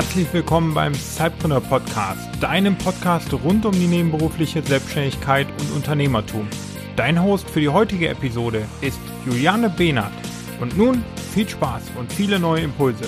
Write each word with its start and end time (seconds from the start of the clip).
Herzlich 0.00 0.32
willkommen 0.32 0.72
beim 0.72 0.94
Cypreneur 0.94 1.60
Podcast, 1.60 2.26
deinem 2.40 2.74
Podcast 2.78 3.30
rund 3.34 3.66
um 3.66 3.72
die 3.72 3.86
nebenberufliche 3.86 4.62
Selbstständigkeit 4.62 5.46
und 5.60 5.72
Unternehmertum. 5.76 6.48
Dein 6.96 7.22
Host 7.22 7.50
für 7.50 7.60
die 7.60 7.68
heutige 7.68 8.08
Episode 8.08 8.64
ist 8.80 8.98
Juliane 9.26 9.68
Behnert. 9.68 10.10
Und 10.58 10.74
nun 10.78 11.04
viel 11.34 11.46
Spaß 11.46 11.82
und 11.98 12.10
viele 12.10 12.40
neue 12.40 12.62
Impulse. 12.62 13.04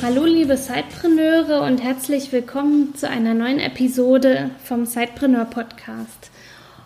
Hallo 0.00 0.24
liebe 0.24 0.56
Sidepreneure 0.56 1.66
und 1.66 1.82
herzlich 1.82 2.32
willkommen 2.32 2.94
zu 2.94 3.10
einer 3.10 3.34
neuen 3.34 3.58
Episode 3.58 4.52
vom 4.64 4.86
Sidepreneur 4.86 5.44
Podcast. 5.44 6.30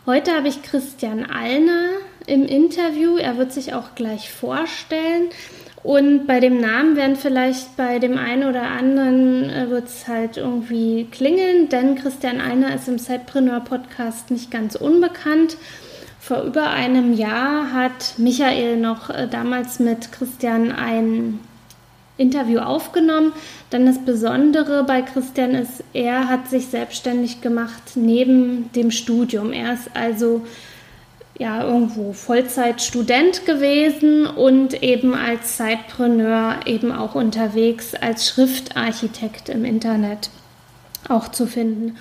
Heute 0.07 0.33
habe 0.33 0.49
ich 0.49 0.61
Christian 0.65 1.25
Allner 1.25 1.91
im 2.31 2.47
Interview. 2.47 3.17
Er 3.17 3.37
wird 3.37 3.53
sich 3.53 3.75
auch 3.75 3.95
gleich 3.95 4.31
vorstellen. 4.31 5.31
Und 5.83 6.27
bei 6.27 6.41
dem 6.41 6.61
Namen 6.61 6.97
werden 6.97 7.17
vielleicht 7.17 7.77
bei 7.77 7.99
dem 7.99 8.19
einen 8.19 8.45
oder 8.45 8.63
anderen 8.63 9.49
äh, 9.49 9.71
wird 9.71 9.87
es 9.87 10.07
halt 10.07 10.37
irgendwie 10.37 11.09
klingeln, 11.11 11.71
denn 11.71 11.95
Christian 11.95 12.41
Einer 12.41 12.75
ist 12.75 12.87
im 12.87 12.99
Sidepreneur 12.99 13.61
Podcast 13.61 14.31
nicht 14.31 14.51
ganz 14.51 14.75
unbekannt. 14.75 15.57
Vor 16.21 16.43
über 16.43 16.69
einem 16.69 17.15
Jahr 17.15 17.73
hat 17.73 18.19
Michael 18.19 18.77
noch 18.77 19.09
äh, 19.09 19.27
damals 19.27 19.81
mit 19.81 20.13
Christian 20.13 20.71
ein 20.71 21.41
Interview 22.19 22.59
aufgenommen. 22.59 23.33
Dann 23.71 23.87
das 23.87 24.05
Besondere 24.05 24.85
bei 24.85 25.01
Christian 25.01 25.53
ist, 25.53 25.83
er 25.95 26.29
hat 26.29 26.51
sich 26.51 26.67
selbstständig 26.67 27.41
gemacht 27.41 27.93
neben 27.95 28.71
dem 28.73 28.91
Studium. 28.91 29.55
Er 29.55 29.73
ist 29.73 29.89
also 29.95 30.43
ja 31.41 31.65
irgendwo 31.65 32.13
Vollzeitstudent 32.13 33.47
gewesen 33.47 34.27
und 34.27 34.83
eben 34.83 35.15
als 35.15 35.57
Zeitpreneur 35.57 36.61
eben 36.67 36.93
auch 36.93 37.15
unterwegs 37.15 37.95
als 37.95 38.29
Schriftarchitekt 38.29 39.49
im 39.49 39.65
Internet 39.65 40.29
auch 41.09 41.29
zu 41.29 41.47
finden. 41.47 41.97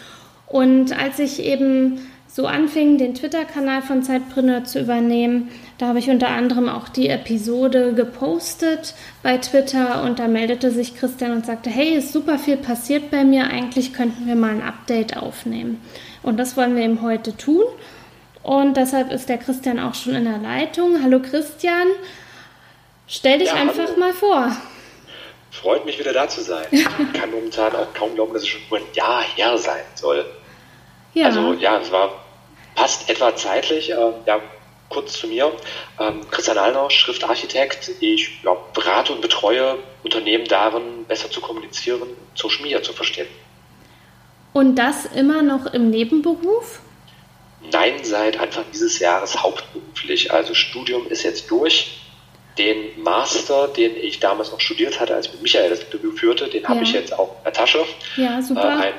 Und 0.45 0.91
als 0.91 1.19
ich 1.19 1.41
eben 1.41 1.99
so 2.27 2.47
anfing, 2.47 2.97
den 2.97 3.15
Twitter-Kanal 3.15 3.81
von 3.81 4.03
Zeitpreneur 4.03 4.65
zu 4.65 4.81
übernehmen, 4.81 5.49
da 5.77 5.87
habe 5.87 5.99
ich 5.99 6.09
unter 6.09 6.27
anderem 6.27 6.67
auch 6.67 6.89
die 6.89 7.07
Episode 7.07 7.93
gepostet 7.93 8.93
bei 9.23 9.37
Twitter 9.37 10.03
und 10.03 10.19
da 10.19 10.27
meldete 10.27 10.69
sich 10.69 10.97
Christian 10.97 11.31
und 11.31 11.45
sagte, 11.45 11.69
hey, 11.69 11.95
ist 11.95 12.11
super 12.11 12.37
viel 12.39 12.57
passiert 12.57 13.09
bei 13.09 13.23
mir, 13.23 13.45
eigentlich 13.45 13.93
könnten 13.93 14.27
wir 14.27 14.35
mal 14.35 14.51
ein 14.51 14.61
Update 14.61 15.15
aufnehmen. 15.15 15.79
Und 16.23 16.37
das 16.37 16.57
wollen 16.57 16.75
wir 16.75 16.83
eben 16.83 17.01
heute 17.01 17.37
tun. 17.37 17.63
Und 18.49 18.77
deshalb 18.77 19.11
ist 19.11 19.29
der 19.29 19.37
Christian 19.37 19.79
auch 19.79 19.93
schon 19.93 20.15
in 20.15 20.23
der 20.23 20.39
Leitung. 20.39 21.03
Hallo 21.03 21.19
Christian, 21.19 21.85
stell 23.05 23.37
dich 23.37 23.49
ja, 23.49 23.53
einfach 23.53 23.89
hallo. 23.89 23.99
mal 23.99 24.11
vor. 24.11 24.51
Freut 25.51 25.85
mich 25.85 25.99
wieder 25.99 26.13
da 26.13 26.27
zu 26.27 26.41
sein. 26.41 26.65
Ich 26.71 26.83
kann 27.13 27.29
momentan 27.29 27.75
auch 27.75 27.93
kaum 27.93 28.15
glauben, 28.15 28.33
dass 28.33 28.41
es 28.41 28.47
schon 28.47 28.61
nur 28.71 28.79
ein 28.79 28.85
Jahr 28.95 29.21
her 29.35 29.55
sein 29.55 29.83
soll. 29.93 30.25
Ja. 31.13 31.27
Also 31.27 31.53
ja, 31.53 31.77
es 31.77 31.91
war 31.91 32.25
passt 32.73 33.07
etwa 33.07 33.35
zeitlich. 33.35 33.91
Äh, 33.91 34.13
ja, 34.25 34.41
kurz 34.89 35.19
zu 35.19 35.27
mir. 35.27 35.51
Ähm, 35.99 36.21
Christian 36.31 36.57
Allner, 36.57 36.89
Schriftarchitekt. 36.89 37.91
Ich 37.99 38.41
ja, 38.43 38.57
berate 38.73 39.13
und 39.13 39.21
betreue 39.21 39.77
Unternehmen 40.01 40.45
darin, 40.45 41.05
besser 41.07 41.29
zu 41.29 41.39
kommunizieren, 41.39 42.01
Social 42.33 42.63
Media 42.63 42.81
zu 42.81 42.93
verstehen. 42.93 43.27
Und 44.53 44.73
das 44.73 45.05
immer 45.05 45.43
noch 45.43 45.71
im 45.71 45.91
Nebenberuf? 45.91 46.79
Nein, 47.71 48.03
seit 48.03 48.39
Anfang 48.39 48.65
dieses 48.73 48.99
Jahres 48.99 49.41
hauptberuflich. 49.41 50.31
Also 50.31 50.53
Studium 50.53 51.07
ist 51.07 51.23
jetzt 51.23 51.51
durch. 51.51 52.01
Den 52.57 53.01
Master, 53.01 53.67
den 53.69 53.95
ich 53.95 54.19
damals 54.19 54.51
noch 54.51 54.59
studiert 54.59 54.99
hatte, 54.99 55.15
als 55.15 55.27
ich 55.27 55.33
mit 55.33 55.43
Michael 55.43 55.69
das 55.69 55.83
Interview 55.83 56.11
führte, 56.11 56.47
den 56.47 56.63
ja. 56.63 56.69
habe 56.69 56.83
ich 56.83 56.91
jetzt 56.91 57.17
auch 57.17 57.37
in 57.37 57.43
der 57.45 57.53
Tasche. 57.53 57.85
Ja, 58.17 58.41
super. 58.41 58.79
Äh, 58.79 58.87
ein, 58.87 58.93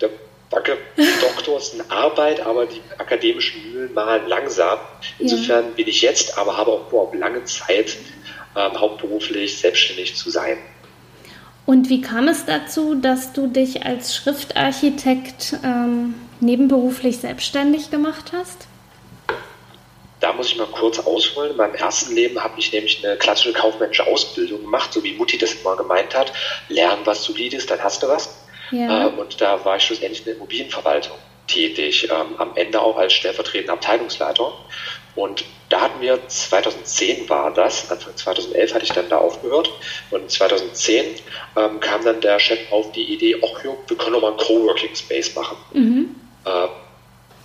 der, 0.00 0.10
danke. 0.50 0.76
Doktor 1.20 1.58
ist 1.58 1.74
eine 1.74 1.90
Arbeit, 1.90 2.40
aber 2.40 2.66
die 2.66 2.80
akademischen 2.98 3.72
Mühlen 3.72 3.94
malen 3.94 4.28
langsam. 4.28 4.78
Insofern 5.18 5.64
ja. 5.66 5.70
bin 5.76 5.88
ich 5.88 6.02
jetzt, 6.02 6.36
aber 6.36 6.56
habe 6.56 6.72
auch 6.72 6.90
vor, 6.90 7.10
lange 7.14 7.44
Zeit 7.44 7.96
ähm, 8.56 8.78
hauptberuflich 8.78 9.58
selbstständig 9.58 10.16
zu 10.16 10.30
sein. 10.30 10.58
Und 11.66 11.88
wie 11.88 12.00
kam 12.00 12.28
es 12.28 12.44
dazu, 12.46 12.96
dass 12.96 13.32
du 13.32 13.46
dich 13.46 13.86
als 13.86 14.16
Schriftarchitekt 14.16 15.56
ähm, 15.62 16.14
nebenberuflich 16.42 17.18
selbstständig 17.18 17.90
gemacht 17.90 18.32
hast? 18.32 18.66
Da 20.20 20.34
muss 20.34 20.48
ich 20.48 20.56
mal 20.58 20.66
kurz 20.66 20.98
ausholen. 20.98 21.52
In 21.52 21.56
meinem 21.56 21.74
ersten 21.74 22.14
Leben 22.14 22.42
habe 22.42 22.54
ich 22.58 22.72
nämlich 22.72 23.04
eine 23.04 23.16
klassische 23.16 23.52
kaufmännische 23.52 24.06
Ausbildung 24.06 24.60
gemacht, 24.60 24.92
so 24.92 25.02
wie 25.02 25.14
Mutti 25.14 25.38
das 25.38 25.54
immer 25.54 25.76
gemeint 25.76 26.14
hat. 26.14 26.32
Lernen 26.68 27.02
was 27.06 27.24
solides, 27.24 27.66
dann 27.66 27.82
hast 27.82 28.02
du 28.02 28.08
was. 28.08 28.44
Ja. 28.70 29.06
Äh, 29.06 29.10
und 29.10 29.40
da 29.40 29.64
war 29.64 29.76
ich 29.76 29.84
schlussendlich 29.84 30.20
in 30.20 30.24
der 30.26 30.34
Immobilienverwaltung 30.34 31.16
tätig, 31.46 32.08
ähm, 32.10 32.36
am 32.38 32.52
Ende 32.54 32.80
auch 32.80 32.96
als 32.96 33.14
stellvertretender 33.14 33.72
Abteilungsleiter. 33.72 34.52
Und 35.16 35.44
da 35.68 35.80
hatten 35.82 36.00
wir, 36.00 36.26
2010 36.28 37.28
war 37.28 37.52
das, 37.52 37.90
Anfang 37.90 38.16
2011 38.16 38.74
hatte 38.74 38.84
ich 38.84 38.92
dann 38.92 39.08
da 39.08 39.18
aufgehört. 39.18 39.70
Und 40.10 40.30
2010 40.30 41.16
ähm, 41.56 41.80
kam 41.80 42.04
dann 42.04 42.20
der 42.20 42.38
Chef 42.38 42.60
auf 42.70 42.92
die 42.92 43.12
Idee, 43.14 43.36
ach 43.42 43.64
jo, 43.64 43.76
wir 43.86 43.96
können 43.96 44.12
doch 44.12 44.22
mal 44.22 44.28
einen 44.28 44.36
Coworking 44.36 44.94
Space 44.94 45.34
machen. 45.34 45.56
Mhm. 45.72 46.16
Äh, 46.44 46.68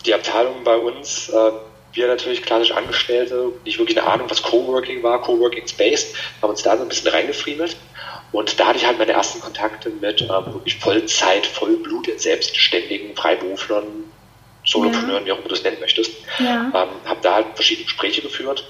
die 0.06 0.14
Abteilung 0.14 0.64
bei 0.64 0.78
uns, 0.78 1.30
äh, 1.30 1.52
wir 1.94 2.08
natürlich 2.08 2.44
klassisch 2.44 2.72
Angestellte, 2.72 3.54
nicht 3.64 3.80
wirklich 3.80 3.98
eine 3.98 4.08
Ahnung, 4.08 4.30
was 4.30 4.44
Coworking 4.44 5.02
war, 5.02 5.22
Coworking 5.22 5.68
Space, 5.68 6.14
haben 6.42 6.50
uns 6.50 6.64
da 6.64 6.76
so 6.76 6.84
ein 6.84 6.90
bisschen 6.90 7.10
reingefriemelt. 7.10 7.76
Und 8.32 8.60
da 8.60 8.68
hatte 8.68 8.78
ich 8.78 8.86
halt 8.86 8.98
meine 8.98 9.14
ersten 9.14 9.40
Kontakte 9.40 9.90
mit 9.90 10.22
ähm, 10.22 10.54
wirklich 10.54 10.78
Vollzeit, 10.78 11.46
Vollblut, 11.46 12.08
selbstständigen 12.20 13.16
Freiberuflern, 13.16 13.86
Solopreneuren, 14.66 15.22
ja. 15.22 15.26
wie 15.26 15.32
auch 15.32 15.40
immer 15.40 15.48
du 15.48 15.56
es 15.56 15.64
nennen 15.64 15.80
möchtest. 15.80 16.12
Ja. 16.40 16.64
Ähm, 16.74 16.90
habe 17.06 17.20
da 17.22 17.36
halt 17.36 17.48
verschiedene 17.56 17.86
Gespräche 17.86 18.22
geführt 18.22 18.66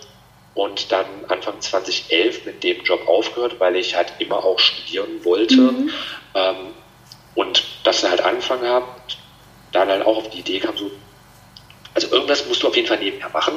und 0.54 0.92
dann 0.92 1.06
Anfang 1.30 1.60
2011 1.60 2.46
mit 2.46 2.64
dem 2.64 2.84
Job 2.84 3.08
aufgehört, 3.08 3.60
weil 3.60 3.76
ich 3.76 3.96
halt 3.96 4.14
immer 4.20 4.44
auch 4.44 4.60
studieren 4.60 5.24
wollte 5.24 5.62
mhm. 5.62 5.92
ähm, 6.34 6.56
und 7.36 7.64
das 7.84 8.08
halt 8.08 8.22
angefangen 8.22 8.68
habe. 8.68 8.86
Dann 9.76 9.90
halt 9.90 10.06
auch 10.06 10.18
auf 10.18 10.30
die 10.30 10.40
Idee 10.40 10.60
kam 10.60 10.78
so, 10.78 10.90
also 11.94 12.08
irgendwas 12.12 12.46
musst 12.48 12.64
du 12.64 12.68
auf 12.70 12.76
jeden 12.76 12.88
Fall 12.88 13.00
nebenher 13.00 13.30
machen. 13.30 13.56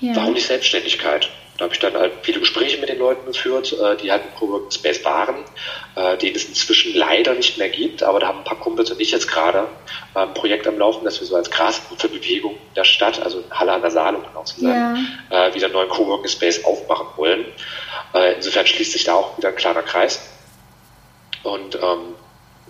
Ja. 0.00 0.14
Warum 0.14 0.34
nicht 0.34 0.46
Selbstständigkeit? 0.46 1.28
Da 1.56 1.64
habe 1.64 1.74
ich 1.74 1.80
dann 1.80 1.94
halt 1.94 2.12
viele 2.22 2.38
Gespräche 2.38 2.78
mit 2.78 2.88
den 2.88 3.00
Leuten 3.00 3.26
geführt, 3.26 3.72
äh, 3.72 3.96
die 3.96 4.12
halt 4.12 4.22
im 4.26 4.34
Coworking 4.38 4.70
Space 4.70 5.04
waren, 5.04 5.38
äh, 5.96 6.16
den 6.16 6.36
es 6.36 6.44
inzwischen 6.44 6.94
leider 6.94 7.34
nicht 7.34 7.58
mehr 7.58 7.68
gibt, 7.68 8.04
aber 8.04 8.20
da 8.20 8.28
haben 8.28 8.38
ein 8.38 8.44
paar 8.44 8.60
Kumpels 8.60 8.92
und 8.92 9.00
ich 9.00 9.10
jetzt 9.10 9.26
gerade 9.26 9.66
äh, 10.14 10.20
ein 10.20 10.34
Projekt 10.34 10.68
am 10.68 10.78
Laufen, 10.78 11.04
dass 11.04 11.18
wir 11.18 11.26
so 11.26 11.34
als 11.34 11.50
Graswurzelbewegung 11.50 12.56
der 12.76 12.84
Stadt, 12.84 13.20
also 13.20 13.42
Halle 13.50 13.72
an 13.72 13.80
der 13.80 13.90
Saale, 13.90 14.18
um 14.18 14.22
genau 14.22 14.44
zu 14.44 14.60
sagen, 14.60 15.08
ja. 15.32 15.52
wieder 15.52 15.66
einen 15.66 15.74
neuen 15.74 15.88
Coworking 15.88 16.28
Space 16.28 16.64
aufmachen 16.64 17.08
wollen. 17.16 17.44
Insofern 18.36 18.66
schließt 18.66 18.92
sich 18.92 19.04
da 19.04 19.14
auch 19.14 19.36
wieder 19.36 19.48
ein 19.48 19.56
kleiner 19.56 19.82
Kreis. 19.82 20.20
Und 21.42 21.74
ähm, 21.74 22.14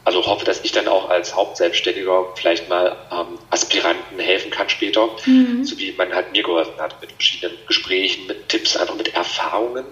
also 0.08 0.24
hoffe, 0.24 0.46
dass 0.46 0.64
ich 0.64 0.72
dann 0.72 0.88
auch 0.88 1.10
als 1.10 1.36
Hauptselbstständiger 1.36 2.28
vielleicht 2.34 2.70
mal 2.70 2.96
ähm, 3.12 3.38
Aspiranten 3.50 4.18
helfen 4.18 4.50
kann 4.50 4.70
später, 4.70 5.06
mhm. 5.26 5.62
so 5.66 5.78
wie 5.78 5.92
man 5.92 6.14
halt 6.14 6.32
mir 6.32 6.42
geholfen 6.42 6.80
hat 6.80 6.98
mit 7.02 7.12
verschiedenen 7.12 7.54
Gesprächen, 7.66 8.26
mit 8.26 8.48
Tipps, 8.48 8.74
einfach 8.74 8.94
mit 8.94 9.14
Erfahrungen, 9.14 9.84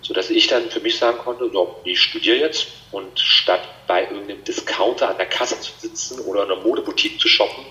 so 0.00 0.14
dass 0.14 0.30
ich 0.30 0.46
dann 0.46 0.70
für 0.70 0.78
mich 0.78 0.96
sagen 0.96 1.18
konnte, 1.18 1.50
so, 1.52 1.74
ich 1.82 2.00
studiere 2.00 2.36
jetzt 2.36 2.68
und 2.92 3.18
statt 3.18 3.62
bei 3.88 4.02
irgendeinem 4.02 4.44
Discounter 4.44 5.10
an 5.10 5.16
der 5.16 5.26
Kasse 5.26 5.60
zu 5.60 5.72
sitzen 5.76 6.20
oder 6.20 6.44
in 6.44 6.52
einer 6.52 6.62
Modeboutique 6.62 7.18
zu 7.18 7.26
shoppen, 7.26 7.64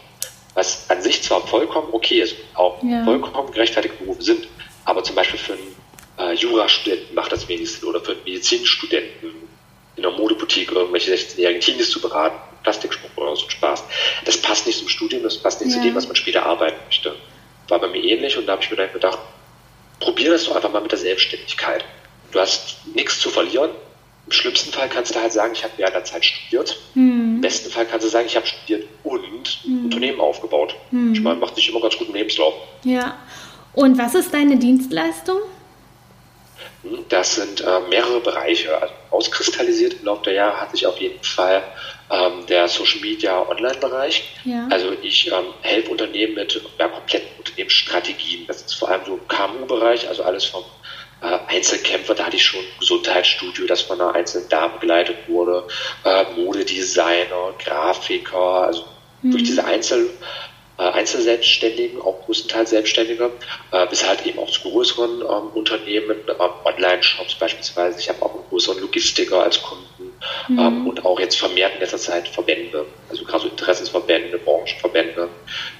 was 0.56 0.90
an 0.90 1.01
sich 1.01 1.24
zwar 1.24 1.48
vollkommen 1.48 1.88
okay 1.94 2.19
ist, 2.19 2.36
auch 2.56 2.83
ja. 2.83 3.06
vollkommen 3.06 3.50
gerechtfertigte 3.54 4.04
Berufe 4.04 4.24
sind, 4.24 4.45
aber 4.83 5.06
zum 5.06 5.16
Beispiel 5.16 5.40
für 5.40 5.54
einen 5.54 6.31
äh, 6.31 6.33
Jurastudenten 6.33 7.16
macht 7.16 7.31
das 7.31 7.48
wenig 7.48 7.72
Sinn 7.72 7.88
oder 7.88 8.01
für 8.01 8.12
einen 8.12 8.24
Medizinstudenten 8.25 9.37
in 9.97 10.05
einer 10.05 10.15
Modeboutique 10.15 10.71
irgendwelche 10.71 11.13
16-jährigen 11.13 11.61
Teenies 11.61 11.89
zu 11.89 11.99
beraten, 11.99 12.38
Plastikspruch 12.63 13.09
oder 13.15 13.35
so 13.35 13.49
Spaß. 13.49 13.83
Das 14.25 14.38
passt 14.38 14.67
nicht 14.67 14.77
zum 14.77 14.88
Studium, 14.88 15.23
das 15.23 15.38
passt 15.38 15.61
nicht 15.61 15.75
ja. 15.75 15.81
zu 15.81 15.88
dem, 15.88 15.95
was 15.95 16.07
man 16.07 16.15
später 16.15 16.45
arbeiten 16.45 16.77
möchte. 16.85 17.15
War 17.67 17.79
bei 17.79 17.88
mir 17.88 18.03
ähnlich 18.03 18.38
und 18.38 18.45
da 18.45 18.53
habe 18.53 18.63
ich 18.63 18.69
mir 18.69 18.77
dann 18.77 18.94
gedacht, 18.94 19.19
probier 19.99 20.31
das 20.31 20.45
doch 20.45 20.55
einfach 20.55 20.71
mal 20.71 20.81
mit 20.81 20.91
der 20.91 20.99
Selbstständigkeit. 20.99 21.83
Du 22.31 22.39
hast 22.39 22.85
nichts 22.94 23.19
zu 23.19 23.29
verlieren. 23.29 23.71
Im 24.25 24.31
schlimmsten 24.31 24.71
Fall 24.71 24.89
kannst 24.89 25.15
du 25.15 25.19
halt 25.19 25.31
sagen, 25.31 25.53
ich 25.53 25.63
habe 25.63 25.73
während 25.77 25.95
der 25.95 26.03
Zeit 26.03 26.25
studiert. 26.25 26.77
Mhm. 26.94 27.35
Im 27.35 27.41
besten 27.41 27.71
Fall 27.71 27.85
kannst 27.85 28.05
du 28.05 28.09
sagen, 28.09 28.27
ich 28.27 28.35
habe 28.35 28.45
studiert 28.45 28.85
und 29.03 29.65
mhm. 29.65 29.85
Unternehmen 29.85 30.19
aufgebaut. 30.19 30.75
Mhm. 30.91 31.13
Ich 31.13 31.21
meine, 31.21 31.39
macht 31.39 31.55
sich 31.55 31.69
immer 31.69 31.79
ganz 31.79 31.97
gut 31.97 32.09
im 32.09 32.13
Lebenslauf. 32.13 32.53
Ja. 32.83 33.17
Und 33.73 33.97
was 33.97 34.15
ist 34.15 34.33
deine 34.33 34.57
Dienstleistung? 34.57 35.38
Das 37.10 37.36
sind 37.36 37.62
äh, 37.62 37.80
mehrere 37.89 38.19
Bereiche. 38.19 38.81
Also 38.81 38.94
auskristallisiert 39.12 39.95
im 40.00 40.06
Laufe 40.06 40.24
der 40.25 40.34
Jahre 40.34 40.62
hat 40.62 40.72
sich 40.72 40.86
auf 40.86 40.98
jeden 41.00 41.24
Fall 41.24 41.63
ähm, 42.10 42.45
der 42.48 42.68
Social 42.68 43.01
Media 43.01 43.48
Online-Bereich. 43.48 44.24
Ja. 44.45 44.68
Also 44.69 44.94
ich 45.01 45.31
ähm, 45.31 45.54
helfe 45.62 45.92
Unternehmen 45.92 46.36
mit 46.36 46.62
ja, 46.80 46.88
kompletten 46.88 47.30
Unternehmensstrategien. 47.38 48.45
Das 48.48 48.62
ist 48.62 48.74
vor 48.74 48.89
allem 48.89 49.01
so 49.06 49.18
KMU-Bereich, 49.28 50.07
also 50.07 50.24
alles 50.24 50.45
vom 50.45 50.63
äh, 51.22 51.39
Einzelkämpfer, 51.48 52.13
da 52.13 52.25
hatte 52.25 52.36
ich 52.36 52.45
schon 52.45 52.60
ein 52.60 52.80
Gesundheitsstudio, 52.80 53.66
das 53.66 53.81
von 53.81 54.00
einer 54.00 54.13
einzelnen 54.13 54.50
Dame 54.50 54.74
begleitet 54.80 55.18
wurde, 55.28 55.68
äh, 56.04 56.25
Modedesigner, 56.36 57.54
Grafiker, 57.57 58.68
also 58.68 58.86
mhm. 59.24 59.31
durch 59.31 59.44
diese 59.44 59.66
Einzel, 59.66 60.12
Einzelselbstständigen, 60.83 62.01
auch 62.01 62.24
größtenteils 62.25 62.69
Selbstständige, 62.69 63.31
äh, 63.71 63.88
bis 63.88 64.07
halt 64.07 64.25
eben 64.25 64.38
auch 64.39 64.50
zu 64.50 64.62
größeren 64.62 65.21
ähm, 65.21 65.50
Unternehmen, 65.56 66.18
ähm, 66.27 66.50
Online-Shops 66.63 67.35
beispielsweise. 67.35 68.00
Ich 68.00 68.09
habe 68.09 68.21
auch 68.21 68.35
einen 68.35 68.44
größeren 68.50 68.79
Logistiker 68.79 69.41
als 69.41 69.62
Kunden 69.62 70.13
mhm. 70.47 70.59
ähm, 70.59 70.88
und 70.88 71.06
auch 71.06 71.19
jetzt 71.19 71.38
vermehrt 71.38 71.74
in 71.75 71.79
letzter 71.79 71.97
Zeit 71.97 72.27
Verbände, 72.27 72.85
also 73.09 73.24
gerade 73.24 73.44
so 73.44 73.50
Interessensverbände, 73.50 74.38
Branchenverbände. 74.38 75.29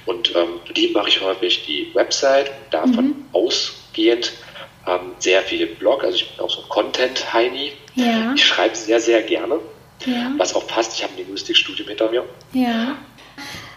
Und 0.06 0.34
ähm, 0.34 0.60
die 0.74 0.88
mache 0.88 1.08
ich 1.08 1.20
häufig 1.20 1.64
die 1.64 1.90
Website 1.94 2.48
und 2.48 2.74
davon 2.74 3.04
mhm. 3.04 3.24
ausgehend 3.32 4.32
sehr 5.18 5.42
viel 5.42 5.66
Blog, 5.66 6.02
also 6.02 6.16
ich 6.16 6.30
bin 6.30 6.42
auch 6.42 6.48
so 6.48 6.62
ein 6.62 6.68
Content-Heini. 6.70 7.72
Ja. 7.94 8.32
Ich 8.34 8.42
schreibe 8.42 8.74
sehr, 8.74 8.98
sehr 9.00 9.20
gerne. 9.20 9.60
Ja. 10.06 10.32
Was 10.38 10.54
auch 10.54 10.66
passt, 10.66 10.94
ich 10.94 11.02
habe 11.02 11.12
ein 11.12 11.18
Linguistikstudium 11.18 11.88
hinter 11.88 12.10
mir. 12.10 12.24
Ja. 12.54 12.96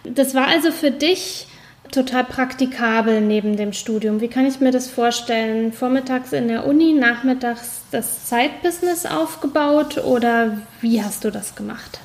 Das 0.03 0.33
war 0.33 0.47
also 0.47 0.71
für 0.71 0.91
dich 0.91 1.47
total 1.91 2.23
praktikabel 2.23 3.21
neben 3.21 3.57
dem 3.57 3.73
Studium. 3.73 4.21
Wie 4.21 4.29
kann 4.29 4.47
ich 4.47 4.59
mir 4.59 4.71
das 4.71 4.89
vorstellen? 4.89 5.73
Vormittags 5.73 6.31
in 6.31 6.47
der 6.47 6.65
Uni, 6.65 6.93
nachmittags 6.93 7.83
das 7.91 8.25
Zeitbusiness 8.25 9.05
aufgebaut 9.05 9.97
oder 9.97 10.57
wie 10.79 11.03
hast 11.03 11.23
du 11.23 11.31
das 11.31 11.55
gemacht? 11.55 11.99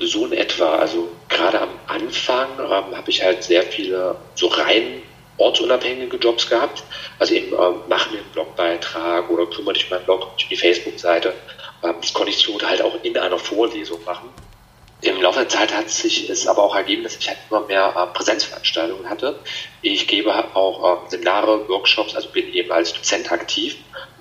So 0.00 0.26
in 0.26 0.32
etwa. 0.32 0.76
Also 0.76 1.08
gerade 1.28 1.60
am 1.60 1.70
Anfang 1.86 2.48
ähm, 2.58 2.96
habe 2.96 3.10
ich 3.10 3.22
halt 3.22 3.42
sehr 3.42 3.62
viele 3.62 4.16
so 4.34 4.46
rein 4.48 5.02
ortsunabhängige 5.38 6.16
Jobs 6.16 6.48
gehabt. 6.48 6.82
Also 7.18 7.34
eben 7.34 7.52
ähm, 7.52 7.80
mach 7.88 8.10
mir 8.10 8.18
einen 8.18 8.30
Blogbeitrag 8.32 9.28
oder 9.30 9.46
kümmere 9.46 9.74
dich 9.74 9.84
um 9.84 9.90
meinen 9.90 10.04
Blog, 10.04 10.36
die 10.50 10.56
Facebook-Seite. 10.56 11.34
Ähm, 11.82 11.94
das 12.00 12.12
konnte 12.12 12.30
ich 12.30 12.38
so 12.38 12.58
halt 12.60 12.82
auch 12.82 13.02
in 13.02 13.16
einer 13.16 13.38
Vorlesung 13.38 14.02
machen. 14.04 14.30
Im 15.02 15.20
Laufe 15.20 15.40
der 15.40 15.48
Zeit 15.48 15.74
hat 15.74 15.90
sich 15.90 16.30
es 16.30 16.46
aber 16.46 16.62
auch 16.62 16.74
ergeben, 16.74 17.02
dass 17.02 17.16
ich 17.16 17.28
halt 17.28 17.38
immer 17.50 17.60
mehr 17.60 17.94
äh, 17.94 18.16
Präsenzveranstaltungen 18.16 19.08
hatte. 19.08 19.38
Ich 19.82 20.06
gebe 20.06 20.32
auch 20.54 21.04
äh, 21.06 21.10
Seminare, 21.10 21.68
Workshops, 21.68 22.14
also 22.14 22.30
bin 22.30 22.52
eben 22.52 22.72
als 22.72 22.94
Dozent 22.94 23.30
aktiv. 23.30 23.76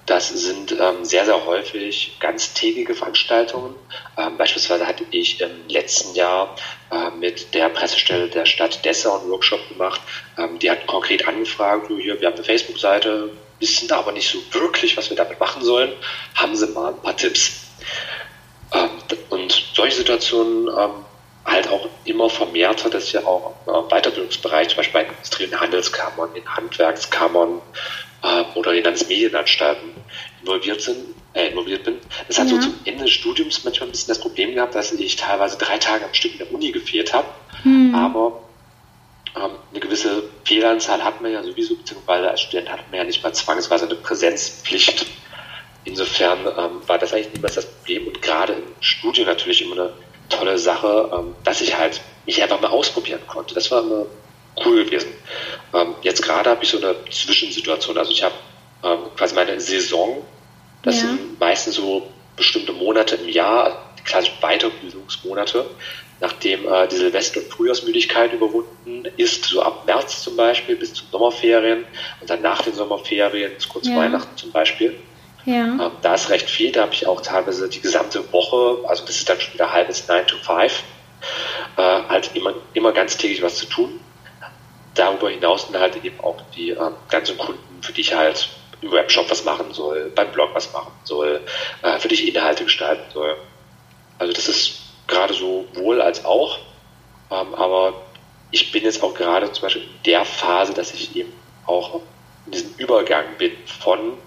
Das 0.05 0.29
sind 0.29 0.71
ähm, 0.73 1.03
sehr, 1.03 1.25
sehr 1.25 1.45
häufig 1.45 2.17
ganztägige 2.19 2.93
Veranstaltungen. 2.93 3.75
Ähm, 4.17 4.37
beispielsweise 4.37 4.85
hatte 4.85 5.03
ich 5.09 5.41
im 5.41 5.67
letzten 5.67 6.13
Jahr 6.13 6.55
äh, 6.91 7.09
mit 7.09 7.55
der 7.55 7.69
Pressestelle 7.69 8.27
der 8.27 8.45
Stadt 8.45 8.85
Dessau 8.85 9.17
einen 9.19 9.31
Workshop 9.31 9.67
gemacht. 9.69 10.01
Ähm, 10.37 10.59
die 10.59 10.69
hatten 10.69 10.85
konkret 10.85 11.27
angefragt, 11.27 11.87
so 11.89 11.97
hier, 11.97 12.19
wir 12.19 12.27
haben 12.27 12.35
eine 12.35 12.43
Facebook-Seite, 12.43 13.31
wissen 13.59 13.91
aber 13.91 14.11
nicht 14.11 14.29
so 14.29 14.37
wirklich, 14.51 14.95
was 14.95 15.09
wir 15.09 15.17
damit 15.17 15.39
machen 15.39 15.63
sollen. 15.63 15.93
Haben 16.35 16.55
Sie 16.55 16.67
mal 16.67 16.93
ein 16.93 17.01
paar 17.01 17.17
Tipps? 17.17 17.61
Ähm, 18.73 18.89
und 19.29 19.71
solche 19.73 19.97
Situationen 19.97 20.67
ähm, 20.67 21.05
halt 21.45 21.67
auch 21.67 21.87
immer 22.05 22.29
vermehrter, 22.29 22.89
dass 22.89 23.11
ja 23.11 23.23
auch 23.25 23.53
im 23.67 23.89
Weiterbildungsbereich, 23.89 24.69
zum 24.69 24.77
Beispiel 24.77 25.01
bei 25.01 25.07
Industrie- 25.07 25.45
und 25.45 25.59
Handelskammern, 25.59 26.29
in 26.33 26.45
Handwerkskammern 26.47 27.61
äh, 28.23 28.43
oder 28.55 28.73
in 28.73 28.83
Landesmedienanstalten 28.83 29.89
involviert 30.41 30.81
sind, 30.81 30.97
äh, 31.33 31.49
involviert 31.49 31.83
bin. 31.83 31.99
Das 32.27 32.39
hat 32.39 32.47
ja. 32.47 32.55
so 32.55 32.61
zum 32.61 32.79
Ende 32.85 33.03
des 33.03 33.13
Studiums 33.13 33.63
manchmal 33.63 33.89
ein 33.89 33.91
bisschen 33.91 34.07
das 34.07 34.19
Problem 34.19 34.55
gehabt, 34.55 34.73
dass 34.73 34.91
ich 34.91 35.15
teilweise 35.15 35.57
drei 35.57 35.77
Tage 35.77 36.05
am 36.05 36.13
Stück 36.13 36.33
in 36.33 36.37
der 36.39 36.51
Uni 36.51 36.71
gefehlt 36.71 37.13
habe, 37.13 37.27
hm. 37.61 37.93
aber 37.93 38.41
ähm, 39.35 39.51
eine 39.71 39.79
gewisse 39.79 40.23
Fehlanzahl 40.45 41.03
hat 41.03 41.21
man 41.21 41.31
ja 41.31 41.43
sowieso, 41.43 41.75
beziehungsweise 41.75 42.29
als 42.31 42.41
Student 42.41 42.71
hat 42.71 42.89
man 42.89 42.99
ja 42.99 43.03
nicht 43.03 43.21
mal 43.21 43.33
zwangsweise 43.33 43.85
eine 43.85 43.95
Präsenzpflicht 43.95 45.05
Insofern 45.85 46.39
ähm, 46.39 46.81
war 46.87 46.97
das 46.97 47.13
eigentlich 47.13 47.33
niemals 47.33 47.55
das 47.55 47.65
Problem 47.65 48.07
und 48.07 48.21
gerade 48.21 48.53
im 48.53 48.63
Studio 48.79 49.25
natürlich 49.25 49.61
immer 49.61 49.75
eine 49.75 49.93
tolle 50.29 50.57
Sache, 50.57 51.11
ähm, 51.13 51.35
dass 51.43 51.61
ich 51.61 51.77
halt 51.77 52.01
mich 52.25 52.41
einfach 52.41 52.59
mal 52.59 52.69
ausprobieren 52.69 53.21
konnte. 53.27 53.53
Das 53.53 53.69
war 53.71 53.83
immer 53.83 54.05
cool 54.65 54.83
gewesen. 54.85 55.13
Ähm, 55.73 55.95
jetzt 56.01 56.21
gerade 56.23 56.49
habe 56.49 56.63
ich 56.63 56.69
so 56.69 56.77
eine 56.77 56.95
Zwischensituation. 57.11 57.97
Also 57.97 58.11
ich 58.11 58.23
habe 58.23 58.35
ähm, 58.83 58.99
quasi 59.15 59.35
meine 59.35 59.59
Saison, 59.59 60.23
das 60.83 61.01
ja. 61.01 61.07
sind 61.07 61.39
meistens 61.39 61.75
so 61.75 62.07
bestimmte 62.35 62.73
Monate 62.73 63.15
im 63.15 63.29
Jahr, 63.29 63.65
also 63.65 63.77
die 63.99 64.03
klassischen 64.03 64.39
Weiterbildungsmonate, 64.41 65.65
nachdem 66.19 66.67
äh, 66.67 66.87
die 66.87 66.95
Silvester- 66.95 67.41
und 67.41 67.51
Frühjahrsmüdigkeit 67.51 68.33
überwunden 68.33 69.05
ist, 69.17 69.45
so 69.45 69.61
ab 69.61 69.85
März 69.85 70.23
zum 70.23 70.35
Beispiel 70.35 70.75
bis 70.75 70.93
zu 70.93 71.03
Sommerferien 71.11 71.85
und 72.21 72.29
dann 72.29 72.41
nach 72.41 72.61
den 72.61 72.73
Sommerferien 72.73 73.53
bis 73.53 73.67
kurz 73.67 73.87
ja. 73.87 73.95
Weihnachten 73.95 74.35
zum 74.37 74.51
Beispiel. 74.51 74.95
Ja. 75.45 75.65
Ähm, 75.65 75.91
da 76.01 76.15
ist 76.15 76.29
recht 76.29 76.49
viel, 76.49 76.71
da 76.71 76.83
habe 76.83 76.93
ich 76.93 77.05
auch 77.07 77.21
teilweise 77.21 77.69
die 77.69 77.81
gesamte 77.81 78.31
Woche, 78.33 78.87
also 78.87 79.05
das 79.05 79.17
ist 79.17 79.29
dann 79.29 79.39
schon 79.39 79.53
wieder 79.53 79.71
halbes 79.71 80.07
9 80.07 80.25
to 80.27 80.37
5, 80.37 80.83
äh, 81.77 81.81
halt 81.81 82.31
immer, 82.33 82.53
immer 82.73 82.91
ganz 82.91 83.17
täglich 83.17 83.41
was 83.41 83.57
zu 83.57 83.67
tun. 83.67 83.99
Darüber 84.95 85.29
hinaus 85.29 85.67
sind 85.67 85.77
halt 85.77 86.03
eben 86.03 86.19
auch 86.21 86.37
die 86.55 86.71
äh, 86.71 86.91
ganzen 87.09 87.37
Kunden, 87.37 87.81
für 87.81 87.93
die 87.93 88.01
ich 88.01 88.15
halt 88.15 88.49
im 88.81 88.91
Webshop 88.91 89.29
was 89.29 89.43
machen 89.45 89.71
soll, 89.71 90.11
beim 90.15 90.31
Blog 90.31 90.49
was 90.53 90.71
machen 90.73 90.91
soll, 91.03 91.41
äh, 91.83 91.99
für 91.99 92.07
die 92.07 92.15
ich 92.15 92.27
Inhalte 92.27 92.63
gestalten 92.63 93.03
soll. 93.13 93.35
Also 94.17 94.33
das 94.33 94.47
ist 94.47 94.81
gerade 95.07 95.33
so 95.33 95.67
wohl 95.73 96.01
als 96.01 96.25
auch, 96.25 96.57
ähm, 97.31 97.53
aber 97.53 97.93
ich 98.51 98.71
bin 98.71 98.83
jetzt 98.83 99.03
auch 99.03 99.13
gerade 99.13 99.51
zum 99.51 99.63
Beispiel 99.63 99.83
in 99.83 100.03
der 100.05 100.25
Phase, 100.25 100.73
dass 100.73 100.93
ich 100.93 101.15
eben 101.15 101.33
auch 101.65 102.01
in 102.45 102.51
diesem 102.51 102.73
Übergang 102.77 103.25
bin 103.37 103.51
von 103.79 104.17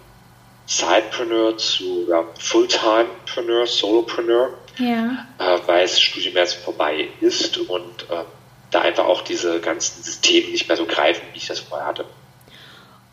Sidepreneur 0.69 1.56
zu 1.56 2.06
ja, 2.09 2.25
Fulltimepreneur, 2.38 3.67
Solopreneur, 3.67 4.50
ja. 4.76 5.26
äh, 5.38 5.59
weil 5.67 5.82
das 5.82 5.99
Studium 5.99 6.37
jetzt 6.37 6.56
vorbei 6.56 7.09
ist 7.23 7.56
und 7.56 8.03
äh, 8.11 8.25
da 8.70 8.82
einfach 8.82 9.06
auch 9.06 9.23
diese 9.23 9.61
ganzen 9.61 10.03
Systeme 10.03 10.49
nicht 10.49 10.69
mehr 10.69 10.76
so 10.76 10.85
greifen, 10.85 11.23
wie 11.32 11.38
ich 11.38 11.47
das 11.47 11.61
vorher 11.61 11.87
hatte. 11.87 12.05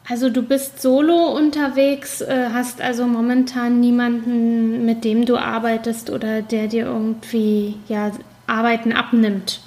Also 0.08 0.30
du 0.30 0.44
bist 0.44 0.82
solo 0.82 1.32
unterwegs, 1.32 2.20
äh, 2.20 2.50
hast 2.52 2.82
also 2.82 3.06
momentan 3.06 3.80
niemanden, 3.80 4.86
mit 4.86 5.06
dem 5.06 5.26
du 5.26 5.38
arbeitest 5.38 6.10
oder 6.10 6.42
der 6.42 6.68
dir 6.68 6.86
irgendwie 6.86 7.78
ja, 7.88 8.12
Arbeiten 8.48 8.92
abnimmt. 8.92 9.62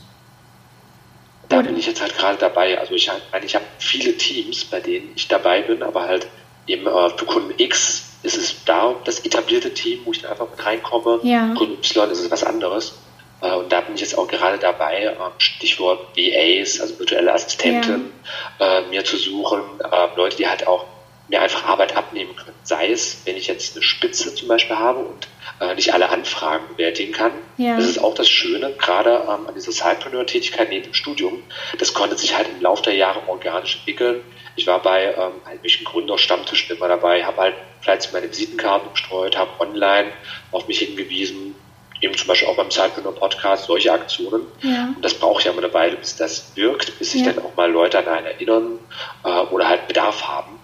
Da 1.49 1.61
oder? 1.61 1.69
bin 1.69 1.79
ich 1.79 1.87
jetzt 1.87 2.03
halt 2.03 2.17
gerade 2.19 2.37
dabei. 2.37 2.79
Also 2.79 2.93
ich, 2.93 3.11
ich 3.43 3.55
habe 3.55 3.65
viele 3.79 4.15
Teams, 4.15 4.67
bei 4.67 4.81
denen 4.81 5.11
ich 5.17 5.27
dabei 5.27 5.63
bin, 5.63 5.83
aber 5.83 6.03
halt 6.03 6.27
eben 6.69 6.87
äh, 6.87 7.11
für 7.11 7.25
Kunden 7.25 7.55
X 7.57 8.05
ist 8.23 8.37
es 8.37 8.65
da 8.65 8.95
das 9.05 9.21
etablierte 9.21 9.73
Team, 9.73 10.01
wo 10.05 10.13
ich 10.13 10.23
dann 10.23 10.33
einfach 10.33 10.51
mit 10.51 10.65
reinkomme. 10.65 11.21
Ja. 11.23 11.55
Kunden 11.57 11.75
Y 11.75 12.11
ist 12.11 12.21
es 12.21 12.31
was 12.31 12.45
anderes. 12.45 12.99
Äh, 13.41 13.55
und 13.55 13.73
da 13.73 13.81
bin 13.81 13.95
ich 13.95 14.01
jetzt 14.01 14.19
auch 14.19 14.29
gerade 14.29 14.59
dabei, 14.59 15.05
äh, 15.05 15.17
Stichwort 15.39 16.17
VAs, 16.17 16.81
also 16.81 16.99
virtuelle 16.99 17.33
Assistenten, 17.33 18.13
ja. 18.59 18.79
äh, 18.79 18.83
mir 18.89 19.05
zu 19.05 19.17
suchen, 19.17 19.63
äh, 19.81 20.17
Leute, 20.17 20.37
die 20.37 20.49
halt 20.49 20.67
auch 20.67 20.87
mir 21.29 21.43
einfach 21.43 21.67
Arbeit 21.67 21.95
abnehmen 21.95 22.35
können. 22.37 22.57
Sei 22.63 22.91
es, 22.91 23.23
wenn 23.25 23.37
ich 23.37 23.47
jetzt 23.49 23.77
eine 23.77 23.83
Spitze 23.83 24.35
zum 24.35 24.49
Beispiel 24.49 24.77
habe 24.77 25.01
und 25.01 25.29
äh, 25.61 25.75
nicht 25.75 25.93
alle 25.93 26.09
Anfragen 26.09 26.65
bewältigen 26.69 27.13
kann. 27.13 27.33
Ja. 27.59 27.77
Das 27.77 27.87
ist 27.87 27.99
auch 27.99 28.15
das 28.15 28.29
Schöne, 28.29 28.73
gerade 28.79 29.25
ähm, 29.25 29.47
an 29.47 29.55
dieser 29.55 29.73
Sidepreneur-Tätigkeit 29.73 30.71
neben 30.71 30.85
dem 30.85 30.95
Studium. 30.95 31.43
Das 31.79 31.93
konnte 31.93 32.17
sich 32.17 32.37
halt 32.37 32.49
im 32.49 32.63
Laufe 32.63 32.83
der 32.85 32.95
Jahre 32.95 33.29
organisch 33.29 33.77
entwickeln. 33.77 34.23
Ich 34.59 34.67
war 34.67 34.83
bei 34.83 35.15
ähm, 35.15 35.35
irgendwelchen 35.45 35.85
Gründerstammtischen 35.85 36.77
immer 36.77 36.89
dabei, 36.89 37.25
habe 37.25 37.43
halt 37.43 37.55
fleißig 37.81 38.13
meine 38.13 38.29
Visitenkarten 38.29 38.91
gestreut, 38.93 39.39
habe 39.39 39.51
online 39.61 40.09
auf 40.51 40.67
mich 40.67 40.81
hingewiesen, 40.81 41.55
eben 42.01 42.17
zum 42.17 42.27
Beispiel 42.27 42.49
auch 42.49 42.57
beim 42.57 42.69
Zeitpreneur 42.69 43.15
Podcast, 43.15 43.67
solche 43.67 43.93
Aktionen. 43.93 44.43
Ja. 44.63 44.93
Und 44.97 45.05
das 45.05 45.15
braucht 45.15 45.45
ja 45.45 45.53
immer 45.53 45.63
eine 45.63 45.73
Weile, 45.73 45.95
bis 45.95 46.17
das 46.17 46.57
wirkt, 46.57 46.99
bis 46.99 47.13
sich 47.13 47.25
ja. 47.25 47.33
dann 47.33 47.45
auch 47.45 47.55
mal 47.57 47.71
Leute 47.71 48.01
an 48.01 48.09
einen 48.09 48.27
erinnern 48.27 48.81
äh, 49.25 49.29
oder 49.29 49.69
halt 49.69 49.87
Bedarf 49.87 50.27
haben. 50.27 50.59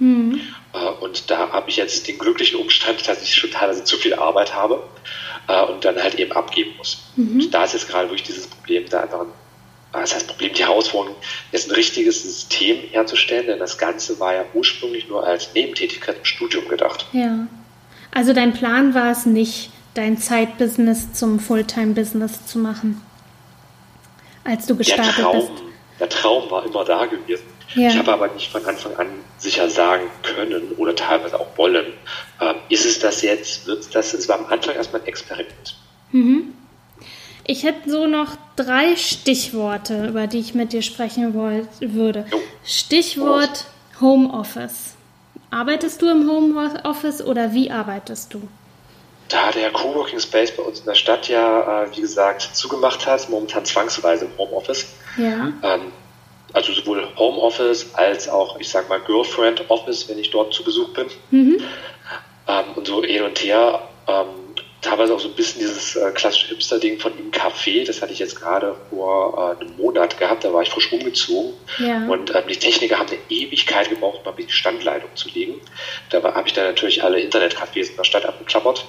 Mhm. 0.00 0.40
Äh, 0.72 0.88
und 1.00 1.30
da 1.30 1.50
habe 1.50 1.70
ich 1.70 1.76
jetzt 1.76 2.08
den 2.08 2.18
glücklichen 2.18 2.58
Umstand, 2.58 3.06
dass 3.08 3.22
ich 3.22 3.32
schon 3.32 3.52
teilweise 3.52 3.84
zu 3.84 3.96
viel 3.96 4.14
Arbeit 4.14 4.56
habe 4.56 4.82
äh, 5.46 5.62
und 5.66 5.84
dann 5.84 6.02
halt 6.02 6.16
eben 6.16 6.32
abgeben 6.32 6.76
muss. 6.78 7.04
Mhm. 7.14 7.42
Und 7.42 7.54
da 7.54 7.62
ist 7.62 7.74
jetzt 7.74 7.88
gerade 7.88 8.08
wirklich 8.08 8.24
dieses 8.24 8.48
Problem, 8.48 8.88
da 8.88 9.02
einfach 9.02 9.20
ein 9.20 9.32
das 9.92 10.14
heißt 10.14 10.28
Problem, 10.28 10.52
die 10.54 10.62
Herausforderung, 10.62 11.16
jetzt 11.52 11.68
ein 11.68 11.74
richtiges 11.74 12.22
System 12.22 12.78
herzustellen, 12.90 13.46
denn 13.46 13.58
das 13.58 13.76
Ganze 13.76 14.20
war 14.20 14.34
ja 14.34 14.44
ursprünglich 14.54 15.08
nur 15.08 15.26
als 15.26 15.52
Nebentätigkeit 15.54 16.16
im 16.18 16.24
Studium 16.24 16.68
gedacht. 16.68 17.06
Ja. 17.12 17.46
Also 18.12 18.32
dein 18.32 18.52
Plan 18.52 18.94
war 18.94 19.10
es 19.10 19.26
nicht, 19.26 19.70
dein 19.94 20.18
Zeitbusiness 20.18 21.12
zum 21.12 21.40
Fulltime-Business 21.40 22.46
zu 22.46 22.58
machen, 22.58 23.02
als 24.44 24.66
du 24.66 24.76
gestartet 24.76 25.18
der 25.18 25.24
Traum, 25.24 25.36
bist. 25.36 25.62
Der 25.98 26.08
Traum 26.08 26.50
war 26.50 26.64
immer 26.64 26.84
da 26.84 27.06
gewesen. 27.06 27.44
Ja. 27.74 27.88
Ich 27.88 27.98
habe 27.98 28.12
aber 28.12 28.28
nicht 28.28 28.50
von 28.50 28.64
Anfang 28.66 28.96
an 28.96 29.06
sicher 29.38 29.70
sagen 29.70 30.08
können 30.22 30.72
oder 30.76 30.94
teilweise 30.94 31.38
auch 31.38 31.56
wollen, 31.56 31.92
äh, 32.40 32.54
ist 32.68 32.84
es 32.84 32.98
das 32.98 33.22
jetzt, 33.22 33.66
wird 33.66 33.80
es 33.80 33.90
das? 33.90 34.12
Es 34.12 34.28
war 34.28 34.38
am 34.38 34.46
Anfang 34.46 34.74
erstmal 34.74 35.02
ein 35.02 35.06
Experiment. 35.06 35.76
Mhm. 36.10 36.54
Ich 37.50 37.64
hätte 37.64 37.90
so 37.90 38.06
noch 38.06 38.36
drei 38.54 38.94
Stichworte, 38.94 40.06
über 40.06 40.28
die 40.28 40.38
ich 40.38 40.54
mit 40.54 40.72
dir 40.72 40.82
sprechen 40.82 41.34
wollt, 41.34 41.66
würde. 41.80 42.24
Stichwort 42.64 43.64
Homeoffice. 44.00 44.94
Arbeitest 45.50 46.00
du 46.00 46.08
im 46.08 46.30
Homeoffice 46.30 47.20
oder 47.20 47.52
wie 47.52 47.68
arbeitest 47.68 48.34
du? 48.34 48.42
Da 49.30 49.50
der 49.50 49.72
Coworking 49.72 50.20
Space 50.20 50.52
bei 50.56 50.62
uns 50.62 50.78
in 50.78 50.86
der 50.86 50.94
Stadt 50.94 51.26
ja, 51.26 51.82
äh, 51.82 51.96
wie 51.96 52.02
gesagt, 52.02 52.42
zugemacht 52.52 53.04
hat, 53.04 53.28
momentan 53.28 53.64
zwangsweise 53.64 54.26
im 54.26 54.38
Homeoffice. 54.38 54.86
Ja. 55.16 55.52
Ähm, 55.64 55.90
also 56.52 56.72
sowohl 56.72 57.08
Homeoffice 57.16 57.92
als 57.94 58.28
auch, 58.28 58.60
ich 58.60 58.68
sag 58.68 58.88
mal, 58.88 59.00
Girlfriend 59.00 59.68
Office, 59.68 60.08
wenn 60.08 60.20
ich 60.20 60.30
dort 60.30 60.54
zu 60.54 60.62
Besuch 60.62 60.90
bin. 60.90 61.06
Mhm. 61.32 61.56
Ähm, 62.46 62.64
und 62.76 62.86
so 62.86 63.02
hin 63.02 63.24
und 63.24 63.42
her. 63.42 63.88
Ähm, 64.06 64.39
teilweise 64.80 65.14
auch 65.14 65.20
so 65.20 65.28
ein 65.28 65.34
bisschen 65.34 65.60
dieses 65.60 65.96
äh, 65.96 66.10
klassische 66.12 66.48
Hipster-Ding 66.48 66.98
von 66.98 67.16
im 67.18 67.30
Café. 67.30 67.86
Das 67.86 68.00
hatte 68.00 68.12
ich 68.12 68.18
jetzt 68.18 68.40
gerade 68.40 68.76
vor 68.90 69.56
äh, 69.58 69.60
einem 69.60 69.76
Monat 69.76 70.18
gehabt. 70.18 70.44
Da 70.44 70.52
war 70.52 70.62
ich 70.62 70.70
frisch 70.70 70.92
umgezogen. 70.92 71.52
Ja. 71.78 72.06
Und 72.06 72.34
ähm, 72.34 72.44
die 72.48 72.56
Techniker 72.56 72.98
haben 72.98 73.08
eine 73.08 73.18
Ewigkeit 73.28 73.90
gebraucht, 73.90 74.24
mal 74.24 74.34
die 74.38 74.50
Standleitung 74.50 75.10
zu 75.14 75.28
legen. 75.30 75.60
Da 76.10 76.22
habe 76.22 76.48
ich 76.48 76.54
dann 76.54 76.64
natürlich 76.64 77.02
alle 77.02 77.20
Internetcafés 77.20 77.90
in 77.90 77.96
der 77.96 78.04
Stadt 78.04 78.24
abgeklappert. 78.24 78.86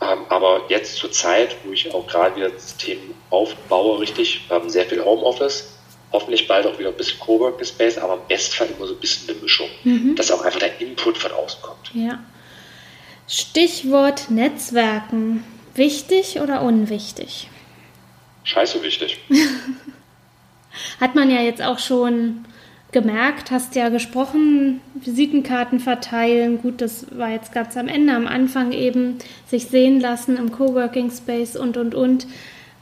Ähm, 0.00 0.26
aber 0.28 0.62
jetzt 0.68 0.96
zur 0.96 1.10
Zeit, 1.10 1.56
wo 1.64 1.72
ich 1.72 1.92
auch 1.94 2.06
gerade 2.06 2.36
wieder 2.36 2.50
das 2.50 2.64
System 2.64 2.98
aufbaue, 3.30 4.00
richtig, 4.00 4.42
ähm, 4.50 4.68
sehr 4.68 4.84
viel 4.84 5.02
Homeoffice, 5.02 5.72
hoffentlich 6.12 6.46
bald 6.46 6.66
auch 6.66 6.78
wieder 6.78 6.90
ein 6.90 6.96
bisschen 6.96 7.18
Coworking 7.18 7.64
Space, 7.64 7.96
aber 7.98 8.14
im 8.14 8.20
Bestfall 8.28 8.68
immer 8.76 8.86
so 8.86 8.94
ein 8.94 9.00
bisschen 9.00 9.30
eine 9.30 9.38
Mischung, 9.40 9.68
mhm. 9.84 10.14
dass 10.14 10.30
auch 10.30 10.42
einfach 10.42 10.60
der 10.60 10.80
Input 10.80 11.16
von 11.16 11.32
außen 11.32 11.62
kommt. 11.62 11.90
Ja. 11.94 12.18
Stichwort 13.28 14.30
Netzwerken. 14.30 15.44
Wichtig 15.74 16.40
oder 16.40 16.62
unwichtig? 16.62 17.48
Scheiße 18.44 18.82
wichtig. 18.82 19.20
Hat 21.00 21.14
man 21.14 21.30
ja 21.30 21.40
jetzt 21.40 21.62
auch 21.62 21.78
schon 21.78 22.44
gemerkt, 22.92 23.50
hast 23.50 23.74
ja 23.74 23.88
gesprochen, 23.88 24.80
Visitenkarten 24.94 25.80
verteilen. 25.80 26.62
Gut, 26.62 26.80
das 26.80 27.06
war 27.18 27.30
jetzt 27.30 27.52
ganz 27.52 27.76
am 27.76 27.88
Ende, 27.88 28.14
am 28.14 28.26
Anfang 28.26 28.72
eben 28.72 29.18
sich 29.46 29.66
sehen 29.66 30.00
lassen 30.00 30.36
im 30.36 30.52
Coworking 30.52 31.10
Space 31.10 31.56
und 31.56 31.76
und 31.76 31.94
und. 31.94 32.26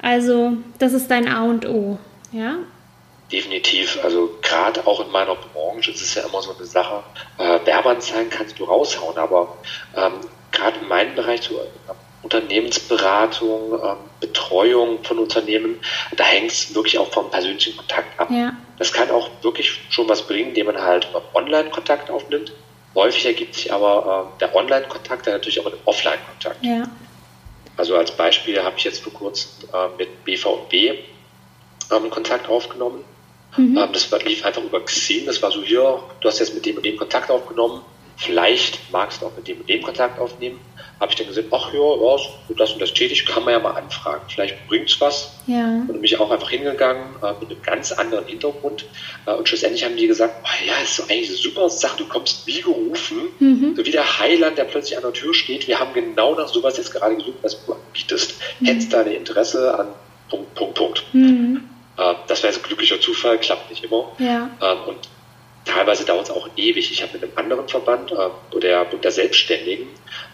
Also, 0.01 0.59
das 0.79 0.93
ist 0.93 1.11
dein 1.11 1.27
A 1.27 1.45
und 1.45 1.67
O, 1.67 1.99
ja? 2.31 2.59
Definitiv. 3.33 3.99
Also 4.03 4.31
gerade 4.43 4.87
auch 4.87 5.01
in 5.01 5.11
meiner 5.11 5.35
Branche 5.35 5.91
ist 5.91 6.03
es 6.03 6.15
ja 6.15 6.23
immer 6.23 6.43
so 6.43 6.55
eine 6.55 6.67
Sache. 6.67 7.03
Äh, 7.39 7.61
Werbeanzeigen 7.65 8.31
kannst 8.31 8.59
du 8.59 8.65
raushauen, 8.65 9.17
aber 9.17 9.57
ähm, 9.97 10.13
gerade 10.53 10.79
in 10.81 10.89
meinem 10.89 11.15
Bereich, 11.15 11.43
so 11.43 11.55
äh, 11.59 11.65
Unternehmensberatung, 12.23 13.81
ähm, 13.83 13.97
Betreuung 14.21 15.03
von 15.05 15.19
Unternehmen, 15.19 15.81
da 16.17 16.25
hängt 16.25 16.51
es 16.51 16.75
wirklich 16.75 16.99
auch 16.99 17.13
vom 17.13 17.31
persönlichen 17.31 17.77
Kontakt 17.77 18.19
ab. 18.19 18.29
Ja. 18.31 18.53
Das 18.79 18.93
kann 18.93 19.11
auch 19.11 19.29
wirklich 19.43 19.81
schon 19.91 20.09
was 20.09 20.23
bringen, 20.23 20.49
indem 20.49 20.67
man 20.67 20.81
halt 20.81 21.09
Online-Kontakt 21.35 22.11
aufnimmt. 22.11 22.53
Häufig 22.95 23.27
ergibt 23.27 23.55
sich 23.55 23.73
aber 23.73 24.33
äh, 24.37 24.39
der 24.41 24.55
Online-Kontakt 24.55 25.27
dann 25.27 25.35
natürlich 25.35 25.61
auch 25.61 25.67
einen 25.67 25.79
Offline-Kontakt. 25.85 26.65
Ja. 26.65 26.85
Also 27.77 27.97
als 27.97 28.13
Beispiel 28.13 28.63
habe 28.63 28.77
ich 28.77 28.85
jetzt 28.85 29.03
vor 29.03 29.13
kurzem 29.13 29.69
äh, 29.73 29.89
mit 29.99 30.25
BVB 30.25 30.99
ähm, 31.93 32.11
Kontakt 32.11 32.49
aufgenommen. 32.49 33.05
Mhm. 33.57 33.77
Ähm, 33.77 33.89
das 33.93 34.11
lief 34.25 34.45
einfach 34.45 34.63
über 34.63 34.85
Xing. 34.85 35.27
Das 35.27 35.43
war 35.43 35.51
so, 35.51 35.63
hier, 35.63 36.01
du 36.21 36.29
hast 36.29 36.39
jetzt 36.39 36.55
mit 36.55 36.67
dem 36.67 36.77
und 36.77 36.85
dem 36.85 36.97
Kontakt 36.97 37.31
aufgenommen. 37.31 37.83
Vielleicht 38.17 38.93
magst 38.93 39.23
du 39.23 39.27
auch 39.27 39.37
mit 39.37 39.49
dem 39.49 39.61
und 39.61 39.69
dem 39.69 39.83
Kontakt 39.83 40.21
aufnehmen. 40.21 40.61
Habe 41.01 41.11
ich 41.11 41.19
dann 41.19 41.27
gesagt, 41.27 41.49
ach 41.51 41.73
ja, 41.75 41.81
ja, 41.81 42.17
das 42.57 42.73
und 42.73 42.81
das 42.81 42.95
tätig, 42.95 43.27
kann 43.27 43.45
man 43.45 43.53
ja 43.53 43.59
mal 43.59 43.73
anfragen. 43.73 44.23
Vielleicht 44.29 44.69
bringt 44.69 44.89
es 44.89 45.01
was. 45.01 45.33
Ja. 45.49 45.85
Und 45.89 46.01
mich 46.01 46.19
auch 46.21 46.31
einfach 46.31 46.49
hingegangen 46.49 47.17
äh, 47.23 47.33
mit 47.41 47.51
einem 47.51 47.63
ganz 47.63 47.91
anderen 47.91 48.27
Hintergrund. 48.27 48.85
Äh, 49.27 49.33
und 49.33 49.49
schlussendlich 49.49 49.85
haben 49.85 49.97
die 49.97 50.07
gesagt, 50.07 50.35
oh 50.45 50.67
ja, 50.67 50.75
ist 50.83 50.95
so 50.95 51.03
eigentlich 51.03 51.29
eine 51.29 51.37
super 51.37 51.69
Sache, 51.69 51.99
du 51.99 52.07
kommst 52.07 52.47
wie 52.47 52.61
gerufen, 52.61 53.23
mhm. 53.41 53.75
so 53.77 53.85
wie 53.85 53.91
der 53.91 54.21
Heiland, 54.21 54.57
der 54.57 54.65
plötzlich 54.65 54.97
an 54.97 55.03
der 55.03 55.13
Tür 55.13 55.35
steht. 55.35 55.67
Wir 55.67 55.81
haben 55.81 55.93
genau 55.93 56.37
nach 56.37 56.49
sowas 56.49 56.77
jetzt 56.77 56.93
gerade 56.93 57.17
gesucht, 57.17 57.39
was 57.43 57.67
du 57.67 57.73
anbietest. 57.73 58.35
Mhm. 58.61 58.67
Hättest 58.67 58.93
da 58.93 59.01
eine 59.01 59.15
Interesse 59.15 59.77
an 59.77 59.89
Punkt, 60.31 60.55
Punkt, 60.55 60.75
Punkt. 60.75 61.05
Mhm. 61.13 61.69
Äh, 61.97 62.15
das 62.27 62.43
wäre 62.43 62.53
jetzt 62.53 62.63
ein 62.63 62.67
glücklicher 62.67 63.01
Zufall, 63.01 63.39
klappt 63.39 63.71
nicht 63.71 63.85
immer. 63.85 64.13
Ja. 64.19 64.51
Ähm, 64.61 64.79
und 64.87 65.09
teilweise 65.65 66.05
dauert 66.05 66.25
es 66.25 66.31
auch 66.31 66.49
ewig. 66.57 66.91
Ich 66.91 67.03
habe 67.03 67.13
mit 67.15 67.23
einem 67.23 67.33
anderen 67.37 67.69
Verband, 67.69 68.13
äh, 68.13 68.61
der 68.61 68.85
Bund 68.85 69.05
der 69.05 69.13
Selbstständigen, 69.13 69.89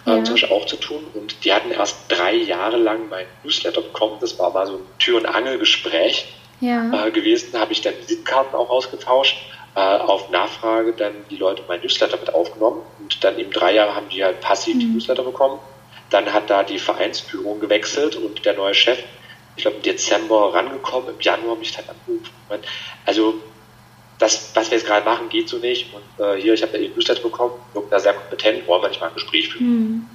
äh, 0.07 0.11
ja. 0.11 0.25
zum 0.25 0.35
Beispiel 0.35 0.51
auch 0.51 0.67
zu 0.67 0.77
tun. 0.77 1.07
Und 1.15 1.45
die 1.45 1.53
hatten 1.53 1.71
erst 1.71 1.97
drei 2.09 2.35
Jahre 2.35 2.77
lang 2.77 3.09
mein 3.09 3.27
Newsletter 3.45 3.81
bekommen. 3.81 4.17
Das 4.21 4.39
war 4.39 4.53
mal 4.53 4.67
so 4.67 4.75
ein 4.75 4.87
Tür- 4.99 5.19
und 5.19 5.27
Angel-Gespräch 5.27 6.27
ja. 6.61 7.07
äh, 7.07 7.11
gewesen. 7.11 7.51
Da 7.53 7.61
habe 7.61 7.73
ich 7.73 7.81
dann 7.81 7.95
Visitenkarten 7.99 8.55
auch 8.55 8.71
ausgetauscht. 8.71 9.37
Äh, 9.77 9.81
auf 9.81 10.31
Nachfrage 10.31 10.93
dann 10.93 11.15
die 11.31 11.37
Leute 11.37 11.63
mein 11.69 11.81
Newsletter 11.81 12.17
mit 12.17 12.35
aufgenommen. 12.35 12.83
Und 12.99 13.23
dann 13.23 13.39
eben 13.39 13.53
drei 13.53 13.73
Jahre 13.73 13.95
haben 13.95 14.09
die 14.09 14.25
halt 14.25 14.41
passiv 14.41 14.75
mhm. 14.75 14.81
die 14.81 14.87
Newsletter 14.87 15.23
bekommen. 15.23 15.61
Dann 16.11 16.33
hat 16.33 16.51
da 16.51 16.65
die 16.65 16.81
Vereinsführung 16.81 17.61
gewechselt 17.61 18.17
und 18.17 18.45
der 18.45 18.55
neue 18.55 18.75
Chef 18.75 18.99
ich 19.57 19.63
glaube, 19.63 19.79
im 19.79 19.83
Dezember 19.83 20.55
rangekommen, 20.55 21.11
im 21.11 21.21
Januar 21.21 21.57
mich 21.57 21.73
dann 21.73 21.85
angerufen. 21.89 22.33
Also 23.07 23.35
das, 24.19 24.51
was 24.55 24.71
wir 24.71 24.79
jetzt 24.79 24.87
gerade 24.87 25.05
machen, 25.05 25.29
geht 25.29 25.49
so 25.49 25.59
nicht. 25.59 25.87
Und 25.95 26.25
äh, 26.25 26.41
hier, 26.41 26.55
ich 26.55 26.63
habe 26.63 26.73
da 26.73 26.79
eben 26.79 26.95
Newsletter 26.95 27.23
bekommen, 27.23 27.55
wirkt 27.73 27.93
da 27.93 27.99
sehr 27.99 28.13
kompetent, 28.15 28.67
wollen 28.67 28.83
wir 28.83 28.89
nicht 28.89 29.01
mal 29.01 29.09
ein 29.09 29.15
Gespräch 29.15 29.49
führen. 29.49 29.67
Hm. 29.67 30.07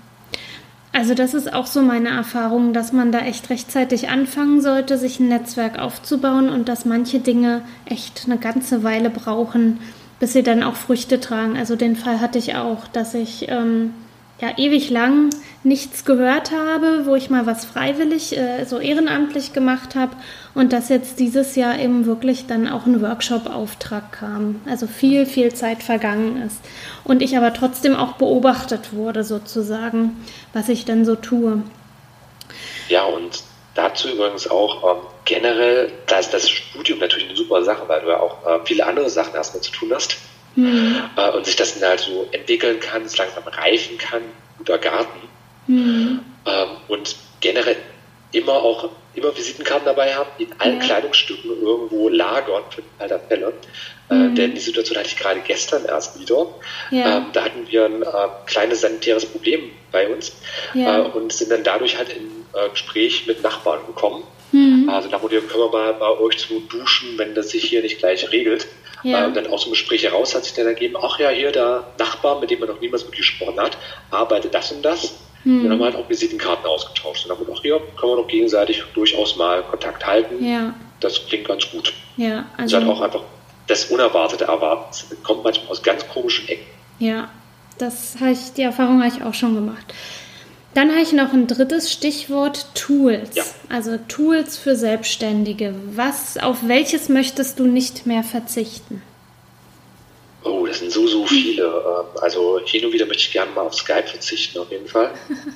Also 0.94 1.14
das 1.14 1.34
ist 1.34 1.52
auch 1.54 1.66
so 1.66 1.82
meine 1.82 2.08
Erfahrung, 2.08 2.72
dass 2.72 2.94
man 2.94 3.12
da 3.12 3.20
echt 3.20 3.50
rechtzeitig 3.50 4.08
anfangen 4.08 4.62
sollte, 4.62 4.98
sich 4.98 5.20
ein 5.20 5.28
Netzwerk 5.28 5.78
aufzubauen 5.78 6.48
und 6.48 6.70
dass 6.70 6.86
manche 6.86 7.20
Dinge 7.20 7.64
echt 7.86 8.24
eine 8.26 8.38
ganze 8.38 8.84
Weile 8.84 9.10
brauchen, 9.10 9.82
bis 10.22 10.32
sie 10.32 10.44
dann 10.44 10.64
auch 10.64 10.76
Früchte 10.76 11.20
tragen. 11.20 11.58
Also 11.58 11.76
den 11.76 11.98
Fall 11.98 12.22
hatte 12.22 12.38
ich 12.38 12.56
auch, 12.56 12.88
dass 12.88 13.14
ich 13.14 13.50
ähm, 13.50 13.94
ja 14.42 14.58
ewig 14.58 14.90
lang 14.90 15.30
nichts 15.64 16.06
gehört 16.06 16.52
habe, 16.52 17.06
wo 17.06 17.16
ich 17.16 17.30
mal 17.30 17.46
was 17.46 17.66
freiwillig, 17.66 18.38
äh, 18.38 18.66
so 18.66 18.80
ehrenamtlich 18.80 19.54
gemacht 19.54 19.96
habe 19.96 20.16
und 20.54 20.74
dass 20.74 20.90
jetzt 20.90 21.20
dieses 21.20 21.56
Jahr 21.56 21.80
eben 21.80 22.06
wirklich 22.06 22.46
dann 22.46 22.68
auch 22.68 22.86
ein 22.86 23.02
Workshop-Auftrag 23.02 24.12
kam. 24.12 24.62
Also 24.66 24.88
viel, 24.88 25.26
viel 25.26 25.54
Zeit 25.54 25.84
vergangen 25.84 26.42
ist. 26.42 26.60
Und 27.04 27.22
ich 27.22 27.38
aber 27.38 27.54
trotzdem 27.54 27.96
auch 27.96 28.14
beobachtet 28.14 28.94
wurde, 28.94 29.24
sozusagen, 29.24 30.24
was 30.54 30.70
ich 30.70 30.86
dann 30.86 31.06
so 31.06 31.16
tue. 31.16 31.64
Ja, 32.90 33.06
und 33.06 33.44
dazu 33.74 34.10
übrigens 34.10 34.48
auch 34.50 34.84
ähm, 34.84 35.02
generell, 35.24 35.92
da 36.08 36.20
ist 36.20 36.34
das 36.34 36.50
Studium 36.50 37.00
natürlich 37.00 37.28
eine 37.28 37.38
super 37.38 37.64
Sache, 37.64 37.84
weil 37.88 38.02
du 38.02 38.10
ja 38.10 38.20
auch 38.20 38.46
äh, 38.46 38.60
viele 38.66 38.86
andere 38.86 39.10
Sachen 39.10 39.34
erstmal 39.34 39.64
zu 39.64 39.72
tun 39.72 39.92
hast. 39.94 40.18
Mhm. 40.56 40.98
Äh, 41.16 41.32
und 41.32 41.46
sich 41.46 41.56
das 41.56 41.80
dann 41.80 41.90
halt 41.90 42.00
so 42.00 42.28
entwickeln 42.32 42.80
kann, 42.80 43.04
es 43.04 43.18
langsam 43.18 43.44
reifen 43.44 43.98
kann, 43.98 44.22
guter 44.58 44.78
Garten. 44.78 45.20
Mhm. 45.68 46.20
Ähm, 46.46 46.70
und 46.88 47.16
generell 47.42 47.78
immer 48.32 48.54
auch 48.54 48.90
immer 49.16 49.36
Visitenkarten 49.36 49.86
dabei 49.86 50.14
haben, 50.14 50.30
in 50.38 50.48
allen 50.60 50.80
ja. 50.80 50.86
Kleidungsstücken 50.86 51.62
irgendwo 51.62 52.10
lagern 52.10 52.64
für 52.70 52.82
den 52.82 52.90
Fall 52.98 53.08
der 53.08 53.20
Fälle. 53.20 53.54
Äh, 54.10 54.14
mhm. 54.14 54.32
Äh, 54.32 54.36
denn 54.36 54.54
die 54.54 54.60
Situation 54.60 54.98
hatte 54.98 55.08
ich 55.08 55.18
gerade 55.18 55.40
gestern 55.40 55.86
erst 55.86 56.20
wieder. 56.20 56.48
Ja. 56.92 57.18
Ähm, 57.18 57.26
da 57.34 57.46
hatten 57.46 57.66
wir 57.70 57.86
ein 57.86 58.04
äh, 58.04 58.06
kleines 58.46 58.82
sanitäres 58.82 59.26
Problem 59.26 59.72
bei 59.92 60.10
uns 60.10 60.34
ja. 60.74 61.00
äh, 61.00 61.02
und 61.02 61.32
sind 61.32 61.52
dann 61.52 61.64
dadurch 61.64 61.98
halt 61.98 62.10
in 62.10 62.28
äh, 62.54 62.70
Gespräch 62.70 63.26
mit 63.26 63.42
Nachbarn 63.42 63.86
gekommen. 63.88 64.24
Mhm. 64.52 64.90
Also 64.90 65.10
da 65.10 65.22
wurde, 65.22 65.42
können 65.42 65.64
wir 65.64 65.70
mal 65.70 65.94
bei 65.94 66.10
euch 66.20 66.38
zu 66.38 66.60
duschen, 66.62 67.18
wenn 67.18 67.36
das 67.36 67.50
sich 67.50 67.64
hier 67.64 67.82
nicht 67.82 68.00
gleich 68.00 68.32
regelt. 68.32 68.68
Ja. 69.06 69.28
Äh, 69.28 69.34
dann 69.34 69.48
aus 69.48 69.64
dem 69.64 69.72
Gespräch 69.72 70.04
heraus 70.04 70.34
hat 70.34 70.46
sich 70.46 70.54
dann 70.54 70.66
ergeben, 70.66 70.96
ach 71.00 71.20
ja, 71.20 71.30
hier 71.30 71.52
der 71.52 71.84
Nachbar, 72.00 72.40
mit 72.40 72.50
dem 72.50 72.60
man 72.60 72.70
noch 72.70 72.82
niemals 72.82 73.04
wirklich 73.04 73.20
gesprochen 73.20 73.60
hat, 73.60 73.78
arbeitet 74.10 74.54
das 74.54 74.72
und 74.72 74.82
das. 74.84 75.14
Hm. 75.44 75.62
Dann 75.62 75.74
haben 75.74 75.80
wir 75.80 75.86
halt 75.86 75.96
auch 75.96 76.10
Visitenkarten 76.10 76.66
ausgetauscht. 76.66 77.24
Und 77.24 77.30
dann 77.30 77.38
haben 77.38 77.48
wir 77.48 77.54
ach 77.56 77.64
ja, 77.64 77.78
können 78.00 78.14
wir 78.14 78.16
doch 78.18 78.28
gegenseitig 78.28 78.84
durchaus 78.96 79.36
mal 79.36 79.62
Kontakt 79.62 80.06
halten. 80.06 80.44
Ja. 80.44 80.74
Das 81.02 81.28
klingt 81.28 81.48
ganz 81.48 81.70
gut. 81.70 81.94
Ja, 82.18 82.46
also. 82.58 82.64
Das 82.64 82.66
ist 82.66 82.74
halt 82.74 82.88
auch 82.88 83.02
einfach 83.02 83.22
das 83.68 83.86
Unerwartete 83.86 84.46
erwarten. 84.46 84.86
Das 84.90 85.24
kommt 85.24 85.44
manchmal 85.44 85.70
aus 85.70 85.84
ganz 85.84 86.08
komischen 86.08 86.48
Ecken. 86.48 86.66
Ja, 86.98 87.30
das 87.78 88.16
habe 88.20 88.32
ich, 88.32 88.54
die 88.54 88.64
Erfahrung 88.64 89.04
habe 89.04 89.14
ich 89.16 89.22
auch 89.22 89.34
schon 89.36 89.54
gemacht. 89.54 89.94
Dann 90.76 90.92
habe 90.92 91.02
ich 91.02 91.14
noch 91.14 91.32
ein 91.32 91.48
drittes 91.48 91.92
Stichwort 91.92 92.68
Tools. 92.76 93.34
Ja. 93.34 93.44
Also 93.70 93.98
Tools 94.10 94.58
für 94.58 94.76
Selbstständige. 94.76 95.74
Was, 95.88 96.38
auf 96.38 96.68
welches 96.68 97.08
möchtest 97.08 97.60
du 97.60 97.66
nicht 97.66 98.06
mehr 98.06 98.24
verzichten? 98.24 99.02
Oh, 100.44 100.68
das 100.68 100.80
sind 100.80 100.92
so, 100.92 101.08
so 101.08 101.26
viele. 101.26 101.64
Ähm, 101.64 102.22
also 102.22 102.60
hin 102.64 102.86
und 102.86 102.92
wieder 102.92 103.06
möchte 103.06 103.24
ich 103.24 103.32
gerne 103.32 103.52
mal 103.52 103.62
auf 103.62 103.74
Skype 103.74 104.06
verzichten, 104.06 104.60
auf 104.60 104.70
jeden 104.70 104.88
Fall. 104.88 105.12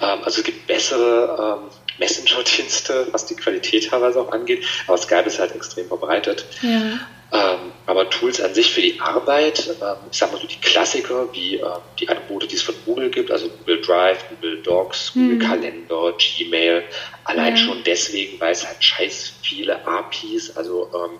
Ähm, 0.00 0.20
also 0.22 0.38
es 0.38 0.44
gibt 0.44 0.64
bessere 0.68 1.58
ähm, 1.58 1.70
Messenger-Dienste, 1.98 3.08
was 3.10 3.26
die 3.26 3.34
Qualität 3.34 3.88
teilweise 3.88 4.20
auch 4.20 4.30
angeht, 4.30 4.64
aber 4.86 4.96
Skype 4.96 5.24
ist 5.26 5.40
halt 5.40 5.56
extrem 5.56 5.88
verbreitet. 5.88 6.44
Ja. 6.62 7.00
Ähm, 7.30 7.72
aber 7.84 8.08
Tools 8.08 8.40
an 8.40 8.54
sich 8.54 8.72
für 8.72 8.80
die 8.80 8.98
Arbeit, 9.00 9.68
ähm, 9.82 9.96
ich 10.10 10.16
sag 10.16 10.32
mal 10.32 10.40
so 10.40 10.46
die 10.46 10.60
Klassiker, 10.60 11.30
wie 11.32 11.56
äh, 11.56 11.66
die 12.00 12.08
Angebote, 12.08 12.46
die 12.46 12.56
es 12.56 12.62
von 12.62 12.74
Google 12.86 13.10
gibt, 13.10 13.30
also 13.30 13.50
Google 13.50 13.82
Drive, 13.82 14.24
Google 14.30 14.62
Docs, 14.62 15.12
Google 15.12 15.36
mhm. 15.36 15.38
Kalender, 15.40 16.14
Gmail, 16.16 16.84
allein 17.24 17.54
ja. 17.54 17.62
schon 17.62 17.82
deswegen, 17.84 18.40
weil 18.40 18.52
es 18.52 18.66
halt 18.66 18.82
scheiß 18.82 19.34
viele 19.42 19.86
APIs, 19.86 20.56
also 20.56 20.90
ähm, 20.94 21.18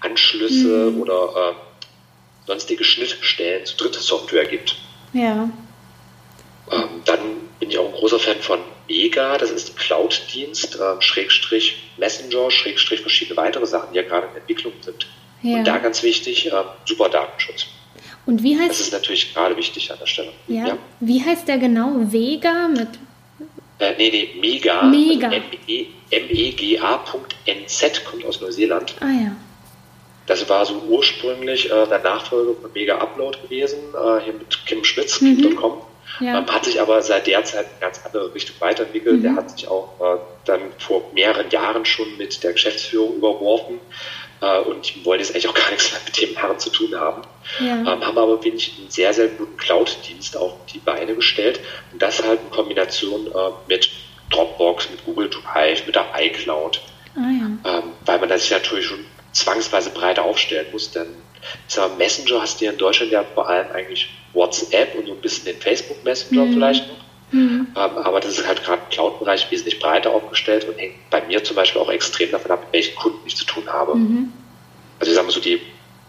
Anschlüsse 0.00 0.92
mhm. 0.92 1.02
oder 1.02 1.54
äh, 1.54 2.46
sonstige 2.46 2.84
Schnittstellen 2.84 3.66
zu 3.66 3.76
dritter 3.76 4.00
Software 4.00 4.46
gibt. 4.46 4.76
Ja. 5.12 5.50
Ähm, 6.72 7.02
dann 7.04 7.18
bin 7.58 7.70
ich 7.70 7.78
auch 7.78 7.86
ein 7.86 7.92
großer 7.92 8.18
Fan 8.18 8.40
von 8.40 8.60
Mega, 8.88 9.36
das 9.36 9.50
ist 9.50 9.70
ein 9.70 9.76
Cloud-Dienst, 9.76 10.80
äh, 10.80 11.02
Schrägstrich 11.02 11.90
Messenger, 11.98 12.50
Schrägstrich 12.50 13.02
verschiedene 13.02 13.36
weitere 13.36 13.66
Sachen, 13.66 13.92
die 13.92 13.98
ja 13.98 14.02
gerade 14.02 14.28
in 14.28 14.36
Entwicklung 14.36 14.72
sind. 14.80 15.06
Ja. 15.42 15.58
Und 15.58 15.64
da 15.64 15.78
ganz 15.78 16.02
wichtig, 16.02 16.50
super 16.84 17.08
Datenschutz. 17.08 17.66
Und 18.26 18.42
wie 18.42 18.58
heißt 18.58 18.70
Das 18.70 18.80
ist 18.80 18.92
natürlich 18.92 19.34
gerade 19.34 19.56
wichtig 19.56 19.90
an 19.90 19.98
der 19.98 20.06
Stelle. 20.06 20.32
Ja. 20.46 20.66
ja. 20.68 20.78
Wie 21.00 21.24
heißt 21.24 21.48
der 21.48 21.58
genau? 21.58 21.92
Vega 22.12 22.68
mit 22.68 22.88
äh, 23.80 23.94
nee, 23.96 24.10
nee, 24.10 24.30
Mega. 24.40 24.82
Mega. 24.82 25.28
Also 25.28 25.40
M-E-G-A.nz 26.10 28.04
kommt 28.04 28.24
aus 28.26 28.40
Neuseeland. 28.40 28.94
Ah 29.00 29.06
ja. 29.06 29.36
Das 30.26 30.48
war 30.48 30.64
so 30.66 30.74
ursprünglich 30.88 31.70
äh, 31.70 31.86
der 31.86 32.00
Nachfolger 32.00 32.54
von 32.60 32.70
Mega 32.72 32.98
Upload 32.98 33.38
gewesen, 33.42 33.78
äh, 33.94 34.20
hier 34.22 34.34
mit 34.34 34.66
Kim 34.66 34.84
Schmitz, 34.84 35.20
mhm. 35.20 35.38
Kim.com. 35.38 35.80
Ja. 36.20 36.38
Ähm, 36.38 36.46
hat 36.46 36.64
sich 36.66 36.80
aber 36.80 37.00
seit 37.02 37.26
der 37.26 37.42
Zeit 37.44 37.66
in 37.74 37.80
ganz 37.80 38.00
andere 38.04 38.34
Richtung 38.34 38.56
weiterentwickelt. 38.58 39.18
Mhm. 39.18 39.22
Der 39.22 39.36
hat 39.36 39.50
sich 39.50 39.66
auch 39.66 39.94
äh, 40.00 40.18
dann 40.44 40.60
vor 40.78 41.10
mehreren 41.14 41.48
Jahren 41.50 41.84
schon 41.86 42.16
mit 42.18 42.42
der 42.42 42.52
Geschäftsführung 42.52 43.16
überworfen 43.16 43.80
und 44.40 44.94
die 44.94 45.04
wollen 45.04 45.20
jetzt 45.20 45.30
eigentlich 45.32 45.48
auch 45.48 45.54
gar 45.62 45.70
nichts 45.70 45.92
mehr 45.92 46.00
mit 46.04 46.20
dem 46.20 46.36
Herren 46.36 46.58
zu 46.58 46.70
tun 46.70 46.94
haben. 46.94 47.22
Ja. 47.58 47.80
Ähm, 47.80 47.86
haben 47.86 48.18
aber, 48.18 48.40
finde 48.40 48.58
ich, 48.58 48.74
einen 48.78 48.90
sehr, 48.90 49.12
sehr 49.12 49.28
guten 49.28 49.56
Cloud-Dienst 49.56 50.36
auf 50.36 50.52
die 50.72 50.78
Beine 50.78 51.14
gestellt 51.14 51.60
und 51.92 52.00
das 52.00 52.22
halt 52.22 52.40
in 52.40 52.50
Kombination 52.50 53.26
äh, 53.26 53.50
mit 53.68 53.90
Dropbox, 54.30 54.90
mit 54.90 55.04
Google 55.04 55.28
Drive, 55.28 55.86
mit 55.86 55.94
der 55.94 56.06
iCloud. 56.16 56.80
Ah, 57.16 57.20
ja. 57.20 57.78
ähm, 57.78 57.92
weil 58.06 58.18
man 58.20 58.28
das 58.28 58.48
natürlich 58.50 58.86
schon 58.86 59.04
zwangsweise 59.32 59.90
breiter 59.90 60.24
aufstellen 60.24 60.66
muss, 60.72 60.90
denn 60.92 61.08
ich 61.66 61.74
sag 61.74 61.88
mal, 61.90 61.96
Messenger 61.96 62.42
hast 62.42 62.60
du 62.60 62.66
ja 62.66 62.72
in 62.72 62.78
Deutschland 62.78 63.12
ja 63.12 63.24
vor 63.34 63.48
allem 63.48 63.70
eigentlich 63.72 64.08
WhatsApp 64.32 64.94
und 64.94 65.06
so 65.06 65.12
ein 65.12 65.20
bisschen 65.20 65.46
den 65.46 65.60
Facebook 65.60 66.02
Messenger 66.04 66.44
mhm. 66.44 66.52
vielleicht 66.54 66.88
noch. 66.88 67.09
Mhm. 67.32 67.68
Ähm, 67.76 67.98
aber 67.98 68.20
das 68.20 68.38
ist 68.38 68.46
halt 68.46 68.64
gerade 68.64 68.82
im 68.82 68.90
Cloud-Bereich 68.90 69.50
wesentlich 69.50 69.78
breiter 69.78 70.10
aufgestellt 70.10 70.66
und 70.68 70.78
hängt 70.78 70.94
bei 71.10 71.22
mir 71.22 71.42
zum 71.44 71.56
Beispiel 71.56 71.80
auch 71.80 71.90
extrem 71.90 72.30
davon 72.30 72.50
ab, 72.50 72.60
mit 72.64 72.72
welchen 72.72 72.96
Kunden 72.96 73.20
ich 73.26 73.36
zu 73.36 73.44
tun 73.44 73.64
habe. 73.68 73.94
Mhm. 73.94 74.32
Also 74.98 75.12
ich 75.12 75.16
sage 75.16 75.26
mal 75.26 75.32
so, 75.32 75.40
die 75.40 75.60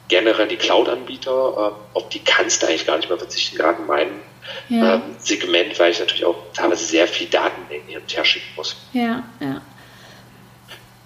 generell 0.07 0.47
die 0.47 0.57
Cloud-Anbieter, 0.57 1.31
äh, 1.31 1.97
auf 1.97 2.09
die 2.09 2.19
kannst 2.19 2.61
du 2.61 2.67
eigentlich 2.67 2.85
gar 2.85 2.97
nicht 2.97 3.09
mehr 3.09 3.17
verzichten, 3.17 3.57
gerade 3.57 3.81
in 3.81 3.87
meinem 3.87 4.19
ja. 4.69 4.95
ähm, 4.95 5.01
Segment, 5.19 5.79
weil 5.79 5.91
ich 5.91 5.99
natürlich 5.99 6.25
auch 6.25 6.35
teilweise 6.53 6.83
sehr 6.83 7.07
viel 7.07 7.27
Datenmengen 7.27 7.87
hin 7.87 8.01
und 8.01 8.15
her 8.15 8.25
schicken 8.25 8.49
muss. 8.55 8.75
Ja, 8.93 9.23
ja. 9.39 9.61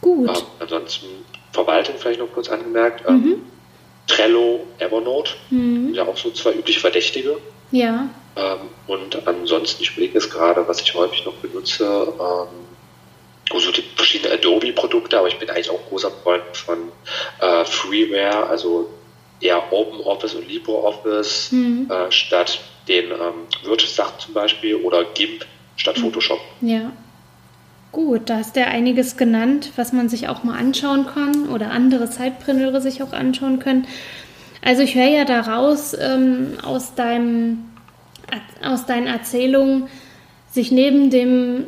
Gut. 0.01 0.29
Ähm, 0.29 0.43
ansonsten 0.59 1.07
Verwaltung 1.51 1.95
vielleicht 1.99 2.19
noch 2.19 2.31
kurz 2.31 2.49
angemerkt. 2.49 3.03
Ähm, 3.07 3.15
mhm. 3.15 3.35
Trello, 4.07 4.65
Evernote, 4.77 5.31
mhm. 5.49 5.93
ja 5.93 6.05
auch 6.05 6.17
so 6.17 6.31
zwei 6.31 6.53
übliche 6.53 6.79
Verdächtige. 6.79 7.37
Ja. 7.71 8.07
Ähm, 8.35 8.59
und 8.87 9.27
ansonsten, 9.27 9.83
ich 9.83 9.91
überlege 9.91 10.17
es 10.17 10.29
gerade, 10.29 10.67
was 10.67 10.81
ich 10.81 10.93
häufig 10.93 11.25
noch 11.25 11.35
benutze, 11.35 11.85
ähm, 11.85 13.59
so 13.59 13.71
die 13.71 13.83
verschiedenen 13.95 14.33
Adobe-Produkte, 14.33 15.17
aber 15.17 15.27
ich 15.27 15.37
bin 15.37 15.49
eigentlich 15.49 15.69
auch 15.69 15.87
großer 15.89 16.11
Freund 16.11 16.43
von 16.53 16.91
äh, 17.39 17.63
Freeware, 17.65 18.47
also 18.47 18.89
eher 19.39 19.71
OpenOffice 19.71 20.35
und 20.35 20.47
LibreOffice 20.47 21.51
mhm. 21.51 21.89
äh, 21.89 22.11
statt 22.11 22.59
den 22.87 23.11
ähm, 23.11 23.47
Word-Sachen 23.63 24.19
zum 24.19 24.33
Beispiel 24.33 24.75
oder 24.75 25.03
GIMP 25.03 25.45
statt 25.75 25.97
mhm. 25.97 26.03
Photoshop. 26.03 26.39
Ja. 26.61 26.91
Gut, 27.91 28.29
da 28.29 28.37
hast 28.37 28.55
du 28.55 28.59
ja 28.59 28.67
einiges 28.67 29.15
genannt, 29.15 29.71
was 29.77 29.93
man 29.93 30.09
sich 30.09 30.27
auch 30.27 30.43
mal 30.43 30.57
anschauen 30.57 31.07
kann 31.07 31.47
oder 31.47 31.71
andere 31.71 32.09
Zeitpreneure 32.09 32.81
sich 32.81 33.01
auch 33.01 33.13
anschauen 33.13 33.59
können. 33.59 33.87
Also 34.61 34.81
ich 34.81 34.95
höre 34.95 35.07
ja 35.07 35.23
daraus 35.23 35.95
ähm, 35.97 36.57
aus 36.61 36.95
deinem 36.95 37.63
aus 38.63 38.85
deinen 38.85 39.07
Erzählungen, 39.07 39.87
sich 40.49 40.71
neben 40.71 41.09
dem 41.09 41.65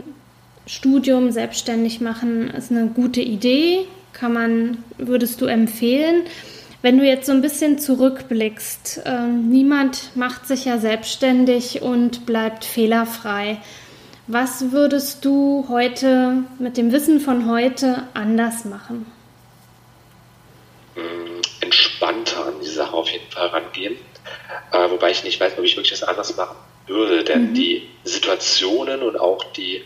Studium 0.65 1.31
selbstständig 1.31 2.01
machen, 2.01 2.49
ist 2.49 2.71
eine 2.71 2.87
gute 2.87 3.21
Idee. 3.21 3.85
Kann 4.13 4.33
man, 4.33 4.83
würdest 4.97 5.41
du 5.41 5.45
empfehlen? 5.45 6.23
Wenn 6.81 6.97
du 6.97 7.05
jetzt 7.05 7.25
so 7.25 7.31
ein 7.31 7.41
bisschen 7.41 7.79
zurückblickst, 7.79 9.01
äh, 9.05 9.27
niemand 9.27 10.15
macht 10.15 10.47
sich 10.47 10.65
ja 10.65 10.77
selbstständig 10.77 11.81
und 11.81 12.25
bleibt 12.25 12.65
fehlerfrei. 12.65 13.57
Was 14.27 14.71
würdest 14.71 15.23
du 15.25 15.65
heute 15.69 16.43
mit 16.59 16.77
dem 16.77 16.91
Wissen 16.91 17.19
von 17.19 17.49
heute 17.49 18.03
anders 18.13 18.65
machen? 18.65 19.05
Hm, 20.95 21.41
entspannter 21.61 22.47
an 22.47 22.53
die 22.61 22.69
Sache 22.69 22.93
auf 22.93 23.09
jeden 23.09 23.31
Fall 23.31 23.47
rangehen. 23.47 23.95
Äh, 24.71 24.89
wobei 24.89 25.11
ich 25.11 25.23
nicht 25.23 25.39
weiß, 25.39 25.53
ob 25.57 25.63
ich 25.63 25.75
wirklich 25.75 25.93
was 25.93 26.03
anderes 26.03 26.35
machen 26.35 26.57
würde, 26.87 27.23
denn 27.23 27.49
mhm. 27.49 27.53
die 27.53 27.89
Situationen 28.03 29.01
und 29.01 29.19
auch 29.19 29.43
die 29.53 29.83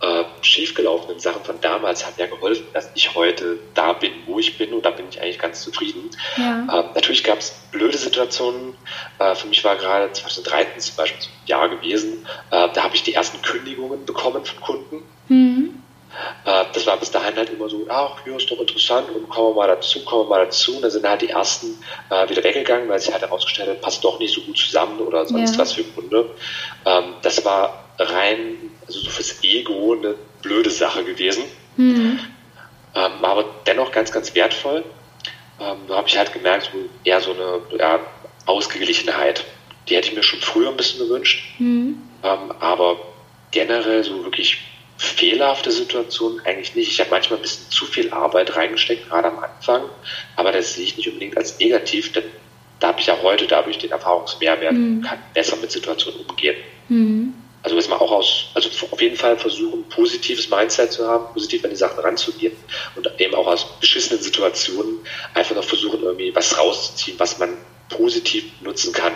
äh, 0.00 0.24
schiefgelaufenen 0.40 1.20
Sachen 1.20 1.44
von 1.44 1.60
damals 1.60 2.06
haben 2.06 2.14
ja 2.16 2.26
geholfen, 2.26 2.66
dass 2.72 2.90
ich 2.94 3.14
heute 3.14 3.58
da 3.74 3.92
bin, 3.92 4.12
wo 4.26 4.38
ich 4.38 4.56
bin 4.56 4.72
und 4.72 4.84
da 4.84 4.90
bin 4.90 5.06
ich 5.10 5.20
eigentlich 5.20 5.38
ganz 5.38 5.62
zufrieden. 5.62 6.10
Ja. 6.36 6.60
Ähm, 6.60 6.84
natürlich 6.94 7.22
gab 7.22 7.38
es 7.38 7.50
blöde 7.70 7.98
Situationen. 7.98 8.74
Äh, 9.18 9.34
für 9.34 9.46
mich 9.46 9.62
war 9.62 9.76
gerade 9.76 10.10
2013 10.10 10.80
zum 10.80 10.96
Beispiel 10.96 11.20
so 11.20 11.28
ein 11.28 11.46
Jahr 11.46 11.68
gewesen, 11.68 12.26
äh, 12.50 12.68
da 12.72 12.82
habe 12.82 12.94
ich 12.94 13.02
die 13.02 13.14
ersten 13.14 13.42
Kündigungen 13.42 14.06
bekommen 14.06 14.44
von 14.44 14.60
Kunden. 14.60 15.02
Mhm. 15.28 15.82
Äh, 16.44 16.64
das 16.72 16.86
war 16.86 16.96
bis 16.96 17.10
dahin 17.10 17.36
halt 17.36 17.50
immer 17.50 17.68
so, 17.68 17.86
ach, 17.88 18.16
ja, 18.26 18.36
ist 18.36 18.50
doch 18.50 18.58
interessant 18.58 19.08
und 19.10 19.28
kommen 19.28 19.50
wir 19.50 19.62
mal 19.62 19.68
dazu, 19.68 20.04
kommen 20.04 20.24
wir 20.24 20.36
mal 20.36 20.44
dazu. 20.44 20.76
Und 20.76 20.82
dann 20.82 20.90
sind 20.90 21.08
halt 21.08 21.22
die 21.22 21.30
ersten 21.30 21.78
äh, 22.10 22.28
wieder 22.28 22.42
weggegangen, 22.42 22.88
weil 22.88 22.98
sich 22.98 23.12
halt 23.12 23.22
herausgestellt 23.22 23.68
hat, 23.68 23.80
passt 23.80 24.02
doch 24.04 24.18
nicht 24.18 24.34
so 24.34 24.40
gut 24.42 24.58
zusammen 24.58 25.00
oder 25.00 25.26
sonst 25.26 25.52
ja. 25.54 25.58
was 25.58 25.72
für 25.72 25.84
Gründe. 25.84 26.30
Ähm, 26.84 27.14
das 27.22 27.44
war 27.44 27.84
rein, 27.98 28.70
also 28.86 29.00
so 29.00 29.10
fürs 29.10 29.42
Ego 29.42 29.94
eine 29.94 30.14
blöde 30.42 30.70
Sache 30.70 31.04
gewesen. 31.04 31.44
Mhm. 31.76 32.18
Ähm, 32.94 33.12
aber 33.22 33.44
dennoch 33.66 33.92
ganz, 33.92 34.10
ganz 34.10 34.34
wertvoll. 34.34 34.84
Ähm, 35.60 35.78
da 35.88 35.96
habe 35.96 36.08
ich 36.08 36.16
halt 36.16 36.32
gemerkt, 36.32 36.70
so 36.72 36.78
eher 37.04 37.20
so 37.20 37.32
eine 37.32 37.60
ja, 37.78 38.00
Ausgeglichenheit. 38.46 39.44
Die 39.88 39.96
hätte 39.96 40.08
ich 40.08 40.16
mir 40.16 40.22
schon 40.22 40.40
früher 40.40 40.70
ein 40.70 40.76
bisschen 40.76 41.00
gewünscht. 41.00 41.44
Mhm. 41.58 42.02
Ähm, 42.22 42.52
aber 42.60 42.96
generell 43.50 44.02
so 44.02 44.24
wirklich 44.24 44.58
fehlerhafte 45.00 45.70
Situation 45.70 46.42
eigentlich 46.44 46.74
nicht. 46.74 46.90
Ich 46.90 47.00
habe 47.00 47.10
manchmal 47.10 47.38
ein 47.38 47.42
bisschen 47.42 47.70
zu 47.70 47.86
viel 47.86 48.12
Arbeit 48.12 48.54
reingesteckt, 48.54 49.08
gerade 49.08 49.28
am 49.28 49.38
Anfang, 49.38 49.84
aber 50.36 50.52
das 50.52 50.74
sehe 50.74 50.84
ich 50.84 50.98
nicht 50.98 51.08
unbedingt 51.08 51.38
als 51.38 51.58
negativ, 51.58 52.12
denn 52.12 52.24
da 52.80 52.88
habe 52.88 53.00
ich 53.00 53.06
ja 53.06 53.16
heute 53.22 53.46
dadurch 53.46 53.78
den 53.78 53.92
Erfahrungsmehrwert 53.92 54.74
mhm. 54.74 54.98
und 54.98 55.02
kann 55.02 55.18
besser 55.32 55.56
mit 55.56 55.72
Situationen 55.72 56.20
umgehen. 56.26 56.56
Mhm. 56.88 57.32
Also 57.62 57.76
jetzt 57.76 57.88
mal 57.88 57.96
auch 57.96 58.10
aus, 58.10 58.50
also 58.52 58.68
auf 58.90 59.00
jeden 59.00 59.16
Fall 59.16 59.38
versuchen, 59.38 59.84
positives 59.88 60.50
Mindset 60.50 60.92
zu 60.92 61.06
haben, 61.08 61.32
positiv 61.32 61.64
an 61.64 61.70
die 61.70 61.76
Sachen 61.76 61.98
ranzugehen 62.00 62.52
und 62.94 63.10
eben 63.18 63.34
auch 63.34 63.46
aus 63.46 63.78
beschissenen 63.80 64.22
Situationen 64.22 64.98
einfach 65.32 65.56
noch 65.56 65.64
versuchen, 65.64 66.02
irgendwie 66.02 66.34
was 66.34 66.58
rauszuziehen, 66.58 67.18
was 67.18 67.38
man 67.38 67.56
positiv 67.88 68.44
nutzen 68.60 68.92
kann. 68.92 69.12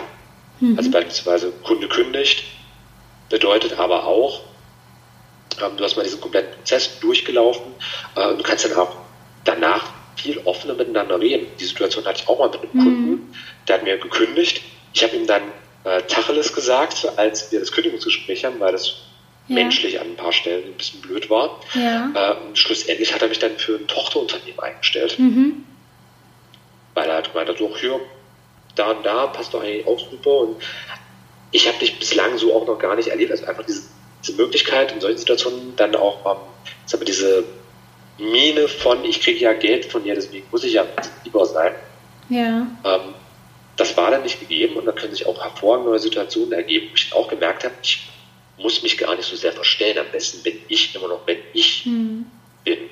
Mhm. 0.59 0.77
Also 0.77 0.89
beispielsweise 0.89 1.51
Kunde 1.63 1.87
kündigt, 1.87 2.43
bedeutet 3.29 3.77
aber 3.77 4.05
auch, 4.05 4.41
ähm, 5.61 5.77
du 5.77 5.83
hast 5.83 5.95
mal 5.95 6.03
diesen 6.03 6.21
kompletten 6.21 6.53
Prozess 6.55 6.99
durchgelaufen 6.99 7.73
äh, 8.15 8.27
und 8.27 8.39
du 8.39 8.43
kannst 8.43 8.65
dann 8.65 8.73
auch 8.73 8.95
danach 9.43 9.93
viel 10.15 10.39
offener 10.45 10.73
miteinander 10.73 11.19
reden. 11.19 11.47
Die 11.59 11.65
Situation 11.65 12.05
hatte 12.05 12.21
ich 12.23 12.29
auch 12.29 12.39
mal 12.39 12.49
mit 12.49 12.61
einem 12.61 12.71
mhm. 12.73 12.83
Kunden, 12.83 13.33
der 13.67 13.75
hat 13.75 13.83
mir 13.83 13.97
gekündigt. 13.97 14.61
Ich 14.93 15.03
habe 15.03 15.15
ihm 15.15 15.27
dann 15.27 15.43
äh, 15.83 16.01
Tacheles 16.03 16.53
gesagt, 16.53 17.07
als 17.17 17.51
wir 17.51 17.59
das 17.59 17.71
Kündigungsgespräch 17.71 18.45
haben, 18.45 18.59
weil 18.59 18.71
das 18.71 19.03
ja. 19.47 19.55
menschlich 19.55 19.99
an 19.99 20.07
ein 20.07 20.15
paar 20.15 20.31
Stellen 20.31 20.65
ein 20.65 20.73
bisschen 20.73 21.01
blöd 21.01 21.29
war. 21.29 21.59
Ja. 21.73 22.11
Äh, 22.13 22.47
und 22.47 22.57
schlussendlich 22.57 23.13
hat 23.13 23.21
er 23.21 23.27
mich 23.27 23.39
dann 23.39 23.57
für 23.57 23.75
ein 23.75 23.87
Tochterunternehmen 23.87 24.59
eingestellt. 24.59 25.19
Mhm. 25.19 25.63
Weil 26.93 27.09
er 27.09 27.15
halt 27.15 27.31
gemeint 27.31 27.49
hat, 27.49 27.57
so, 27.57 27.75
hier, 27.77 27.99
da 28.75 28.91
und 28.91 29.05
da 29.05 29.27
passt 29.27 29.53
doch 29.53 29.61
eigentlich 29.61 29.85
auch 29.85 29.99
super. 29.99 30.37
Und 30.39 30.61
ich 31.51 31.67
habe 31.67 31.77
dich 31.79 31.99
bislang 31.99 32.37
so 32.37 32.55
auch 32.55 32.65
noch 32.65 32.79
gar 32.79 32.95
nicht 32.95 33.09
erlebt. 33.09 33.31
Also 33.31 33.45
einfach 33.45 33.65
diese 33.65 33.83
diese 34.25 34.37
Möglichkeit 34.37 34.91
in 34.91 35.01
solchen 35.01 35.17
Situationen 35.17 35.75
dann 35.75 35.95
auch 35.95 36.25
ähm, 36.25 36.41
sag 36.85 37.05
diese 37.05 37.43
Mine 38.17 38.67
von, 38.67 39.03
ich 39.03 39.21
kriege 39.21 39.39
ja 39.39 39.53
Geld 39.53 39.85
von 39.85 40.03
dir, 40.03 40.15
deswegen 40.15 40.47
muss 40.51 40.63
ich 40.63 40.73
ja 40.73 40.85
lieber 41.23 41.45
sein. 41.45 41.73
Ja. 42.29 42.67
Ähm, 42.83 43.13
das 43.75 43.95
war 43.97 44.11
dann 44.11 44.23
nicht 44.23 44.39
gegeben 44.39 44.77
und 44.77 44.85
da 44.85 44.93
können 44.93 45.13
sich 45.13 45.25
auch 45.25 45.41
hervorragende 45.41 45.89
neue 45.89 45.99
Situationen 45.99 46.53
ergeben, 46.53 46.87
wo 46.89 46.95
ich 46.95 47.13
auch 47.13 47.27
gemerkt 47.27 47.65
habe, 47.65 47.75
ich 47.83 48.07
muss 48.57 48.81
mich 48.83 48.97
gar 48.97 49.15
nicht 49.15 49.27
so 49.27 49.35
sehr 49.35 49.51
verstellen. 49.51 49.97
Am 49.97 50.09
besten 50.11 50.41
bin 50.43 50.59
ich 50.69 50.95
immer 50.95 51.09
noch, 51.09 51.27
wenn 51.27 51.39
ich 51.53 51.85
mhm. 51.85 52.25
bin. 52.63 52.89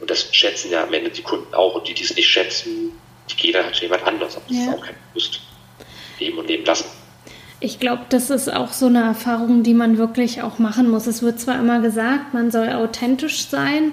Und 0.00 0.10
das 0.10 0.34
schätzen 0.34 0.70
ja 0.70 0.82
am 0.82 0.92
Ende 0.92 1.10
die 1.10 1.22
Kunden 1.22 1.54
auch. 1.54 1.76
Und 1.76 1.88
die, 1.88 1.94
die 1.94 2.04
es 2.04 2.14
nicht 2.14 2.28
schätzen, 2.28 2.92
die 3.30 3.36
gehen 3.36 3.54
dann 3.54 3.64
halt 3.64 3.74
zu 3.74 3.82
jemand 3.82 4.02
anders. 4.06 4.36
Aber 4.36 4.44
das 4.48 4.56
ja. 4.56 4.64
ist 4.64 4.78
auch 4.78 4.84
kein 4.84 4.96
Lust. 5.14 5.40
Leben 6.18 6.38
und 6.38 6.46
leben 6.46 6.64
lassen. 6.66 6.86
Ich 7.58 7.80
glaube, 7.80 8.02
das 8.10 8.30
ist 8.30 8.52
auch 8.52 8.72
so 8.72 8.86
eine 8.86 9.02
Erfahrung, 9.02 9.62
die 9.62 9.74
man 9.74 9.98
wirklich 9.98 10.42
auch 10.42 10.58
machen 10.58 10.90
muss. 10.90 11.06
Es 11.06 11.22
wird 11.22 11.40
zwar 11.40 11.58
immer 11.58 11.80
gesagt, 11.80 12.34
man 12.34 12.50
soll 12.50 12.68
authentisch 12.70 13.48
sein, 13.48 13.92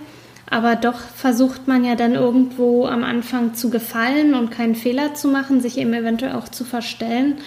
Aber 0.54 0.76
doch 0.76 1.00
versucht 1.00 1.68
man 1.68 1.84
ja 1.84 1.96
dann 1.96 2.14
irgendwo 2.14 2.86
am 2.86 3.04
Anfang 3.04 3.56
zu 3.56 3.72
gefallen 3.72 4.36
und 4.36 4.52
keinen 4.52 4.76
Fehler 4.76 5.16
zu 5.16 5.28
machen, 5.28 5.62
sich 5.62 5.80
eben 5.80 5.94
eventuell 5.94 6.34
auch 6.34 6.48
zu 6.48 6.64
verstellen. 6.64 7.40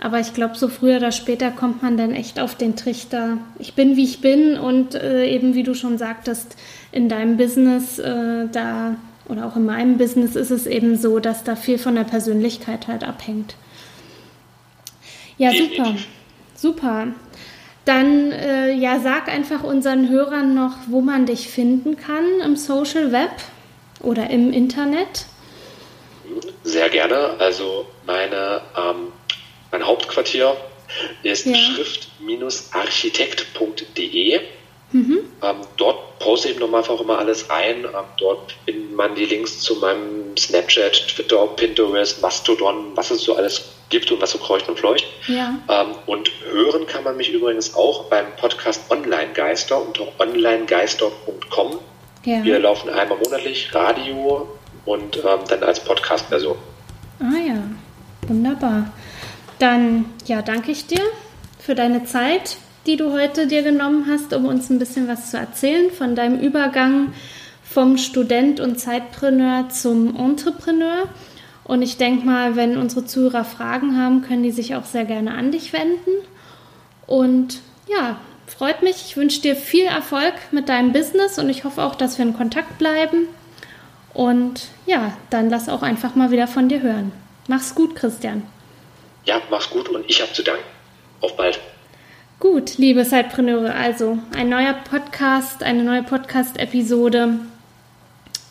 Aber 0.00 0.20
ich 0.20 0.32
glaube, 0.32 0.56
so 0.56 0.68
früher 0.68 0.96
oder 0.96 1.12
später 1.12 1.50
kommt 1.50 1.82
man 1.82 1.98
dann 1.98 2.12
echt 2.12 2.40
auf 2.40 2.54
den 2.54 2.74
Trichter. 2.74 3.36
Ich 3.58 3.74
bin, 3.74 3.96
wie 3.96 4.04
ich 4.04 4.22
bin 4.22 4.56
und 4.56 4.94
äh, 4.94 5.26
eben, 5.26 5.54
wie 5.54 5.64
du 5.64 5.74
schon 5.74 5.98
sagtest, 5.98 6.56
in 6.90 7.10
deinem 7.10 7.36
Business 7.36 7.98
äh, 7.98 8.46
da 8.50 8.94
oder 9.28 9.44
auch 9.44 9.56
in 9.56 9.66
meinem 9.66 9.98
Business 9.98 10.34
ist 10.34 10.50
es 10.50 10.66
eben 10.66 10.96
so, 10.96 11.18
dass 11.18 11.44
da 11.44 11.54
viel 11.54 11.76
von 11.76 11.96
der 11.96 12.04
Persönlichkeit 12.04 12.88
halt 12.88 13.04
abhängt. 13.04 13.56
Ja, 15.38 15.52
super. 15.52 15.94
Super. 16.54 17.08
Dann 17.84 18.32
äh, 18.32 18.72
ja, 18.72 18.98
sag 19.00 19.28
einfach 19.28 19.62
unseren 19.62 20.10
Hörern 20.10 20.54
noch, 20.54 20.74
wo 20.88 21.00
man 21.00 21.24
dich 21.24 21.48
finden 21.48 21.96
kann 21.96 22.40
im 22.44 22.56
Social 22.56 23.12
Web 23.12 23.30
oder 24.00 24.28
im 24.28 24.52
Internet. 24.52 25.24
Sehr 26.64 26.90
gerne. 26.90 27.36
Also 27.38 27.86
meine, 28.04 28.60
ähm, 28.76 29.12
mein 29.70 29.86
Hauptquartier 29.86 30.56
ist 31.22 31.46
ja. 31.46 31.56
schrift-architekt.de. 31.56 34.40
Mhm. 34.90 35.18
Ähm, 35.42 35.56
dort 35.76 36.18
poste 36.18 36.48
ich 36.48 36.58
normal 36.58 36.82
auch 36.82 37.00
immer 37.00 37.18
alles 37.18 37.48
ein. 37.50 37.84
Ähm, 37.84 37.90
dort 38.18 38.54
findet 38.64 38.92
man 38.92 39.14
die 39.14 39.26
Links 39.26 39.60
zu 39.60 39.76
meinem 39.76 40.36
Snapchat, 40.36 41.08
Twitter, 41.08 41.46
Pinterest, 41.46 42.20
Mastodon, 42.20 42.96
was 42.96 43.10
es 43.10 43.22
so 43.22 43.36
alles 43.36 43.77
gibt 43.88 44.10
und 44.10 44.20
was 44.20 44.30
so 44.30 44.38
kreucht 44.38 44.68
und 44.68 44.78
fleucht. 44.78 45.06
Ja. 45.26 45.54
Ähm, 45.68 45.94
und 46.06 46.30
hören 46.50 46.86
kann 46.86 47.04
man 47.04 47.16
mich 47.16 47.32
übrigens 47.32 47.74
auch 47.74 48.04
beim 48.04 48.26
Podcast 48.36 48.90
Online 48.90 49.32
Geister 49.34 49.80
unter 49.80 50.06
onlinegeister.com. 50.18 51.78
Ja. 52.24 52.44
Wir 52.44 52.58
laufen 52.58 52.90
einmal 52.90 53.18
monatlich 53.18 53.74
Radio 53.74 54.48
und 54.84 55.16
ähm, 55.16 55.40
dann 55.48 55.62
als 55.62 55.80
Podcast-Version. 55.80 56.56
Ah 57.20 57.46
ja, 57.46 57.62
wunderbar. 58.26 58.92
Dann 59.58 60.06
ja, 60.26 60.42
danke 60.42 60.70
ich 60.70 60.86
dir 60.86 61.02
für 61.58 61.74
deine 61.74 62.04
Zeit, 62.04 62.56
die 62.86 62.96
du 62.96 63.12
heute 63.12 63.46
dir 63.46 63.62
genommen 63.62 64.06
hast, 64.08 64.32
um 64.32 64.46
uns 64.46 64.70
ein 64.70 64.78
bisschen 64.78 65.08
was 65.08 65.30
zu 65.30 65.36
erzählen 65.36 65.90
von 65.90 66.14
deinem 66.14 66.40
Übergang 66.40 67.12
vom 67.62 67.98
Student 67.98 68.60
und 68.60 68.80
Zeitpreneur 68.80 69.68
zum 69.68 70.16
Entrepreneur. 70.16 71.08
Und 71.68 71.82
ich 71.82 71.98
denke 71.98 72.24
mal, 72.24 72.56
wenn 72.56 72.78
unsere 72.78 73.04
Zuhörer 73.04 73.44
Fragen 73.44 73.96
haben, 73.96 74.22
können 74.22 74.42
die 74.42 74.50
sich 74.50 74.74
auch 74.74 74.86
sehr 74.86 75.04
gerne 75.04 75.34
an 75.34 75.52
dich 75.52 75.74
wenden. 75.74 76.10
Und 77.06 77.60
ja, 77.86 78.18
freut 78.46 78.82
mich. 78.82 78.96
Ich 79.06 79.16
wünsche 79.18 79.42
dir 79.42 79.54
viel 79.54 79.84
Erfolg 79.84 80.32
mit 80.50 80.70
deinem 80.70 80.92
Business 80.92 81.38
und 81.38 81.50
ich 81.50 81.64
hoffe 81.64 81.82
auch, 81.82 81.94
dass 81.94 82.16
wir 82.16 82.24
in 82.24 82.34
Kontakt 82.34 82.78
bleiben. 82.78 83.28
Und 84.14 84.68
ja, 84.86 85.12
dann 85.28 85.50
lass 85.50 85.68
auch 85.68 85.82
einfach 85.82 86.14
mal 86.14 86.30
wieder 86.30 86.46
von 86.46 86.70
dir 86.70 86.80
hören. 86.80 87.12
Mach's 87.48 87.74
gut, 87.74 87.94
Christian. 87.94 88.44
Ja, 89.26 89.42
mach's 89.50 89.68
gut 89.68 89.90
und 89.90 90.08
ich 90.08 90.22
habe 90.22 90.32
zu 90.32 90.42
danken. 90.42 90.64
Auf 91.20 91.36
bald. 91.36 91.60
Gut, 92.40 92.78
liebe 92.78 93.04
Zeitpreneure, 93.04 93.74
also 93.74 94.18
ein 94.34 94.48
neuer 94.48 94.72
Podcast, 94.72 95.62
eine 95.62 95.82
neue 95.82 96.02
Podcast-Episode 96.02 97.40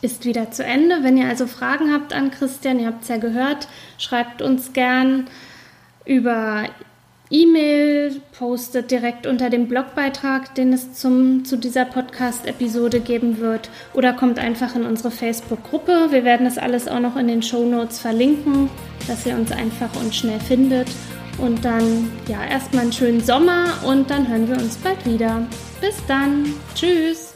ist 0.01 0.25
wieder 0.25 0.51
zu 0.51 0.63
Ende. 0.63 1.03
Wenn 1.03 1.17
ihr 1.17 1.27
also 1.27 1.47
Fragen 1.47 1.91
habt 1.93 2.13
an 2.13 2.31
Christian, 2.31 2.79
ihr 2.79 2.87
habt 2.87 3.03
es 3.03 3.09
ja 3.09 3.17
gehört, 3.17 3.67
schreibt 3.97 4.41
uns 4.41 4.73
gern 4.73 5.27
über 6.05 6.65
E-Mail, 7.29 8.21
postet 8.37 8.89
direkt 8.89 9.27
unter 9.27 9.49
dem 9.49 9.67
Blogbeitrag, 9.67 10.55
den 10.55 10.71
es 10.71 10.93
zum, 10.93 11.43
zu 11.43 11.57
dieser 11.57 11.83
Podcast-Episode 11.83 13.01
geben 13.01 13.39
wird, 13.39 13.69
oder 13.93 14.13
kommt 14.13 14.39
einfach 14.39 14.75
in 14.75 14.85
unsere 14.85 15.11
Facebook-Gruppe. 15.11 16.07
Wir 16.11 16.23
werden 16.23 16.45
das 16.45 16.57
alles 16.57 16.87
auch 16.87 17.01
noch 17.01 17.17
in 17.17 17.27
den 17.27 17.43
Show 17.43 17.65
Notes 17.65 17.99
verlinken, 17.99 18.69
dass 19.07 19.25
ihr 19.25 19.35
uns 19.35 19.51
einfach 19.51 19.89
und 19.99 20.15
schnell 20.15 20.39
findet. 20.39 20.87
Und 21.37 21.65
dann, 21.65 22.09
ja, 22.27 22.43
erstmal 22.45 22.83
einen 22.83 22.93
schönen 22.93 23.21
Sommer 23.21 23.73
und 23.85 24.09
dann 24.09 24.27
hören 24.27 24.47
wir 24.47 24.55
uns 24.55 24.77
bald 24.77 25.05
wieder. 25.05 25.45
Bis 25.81 25.95
dann. 26.07 26.53
Tschüss. 26.73 27.26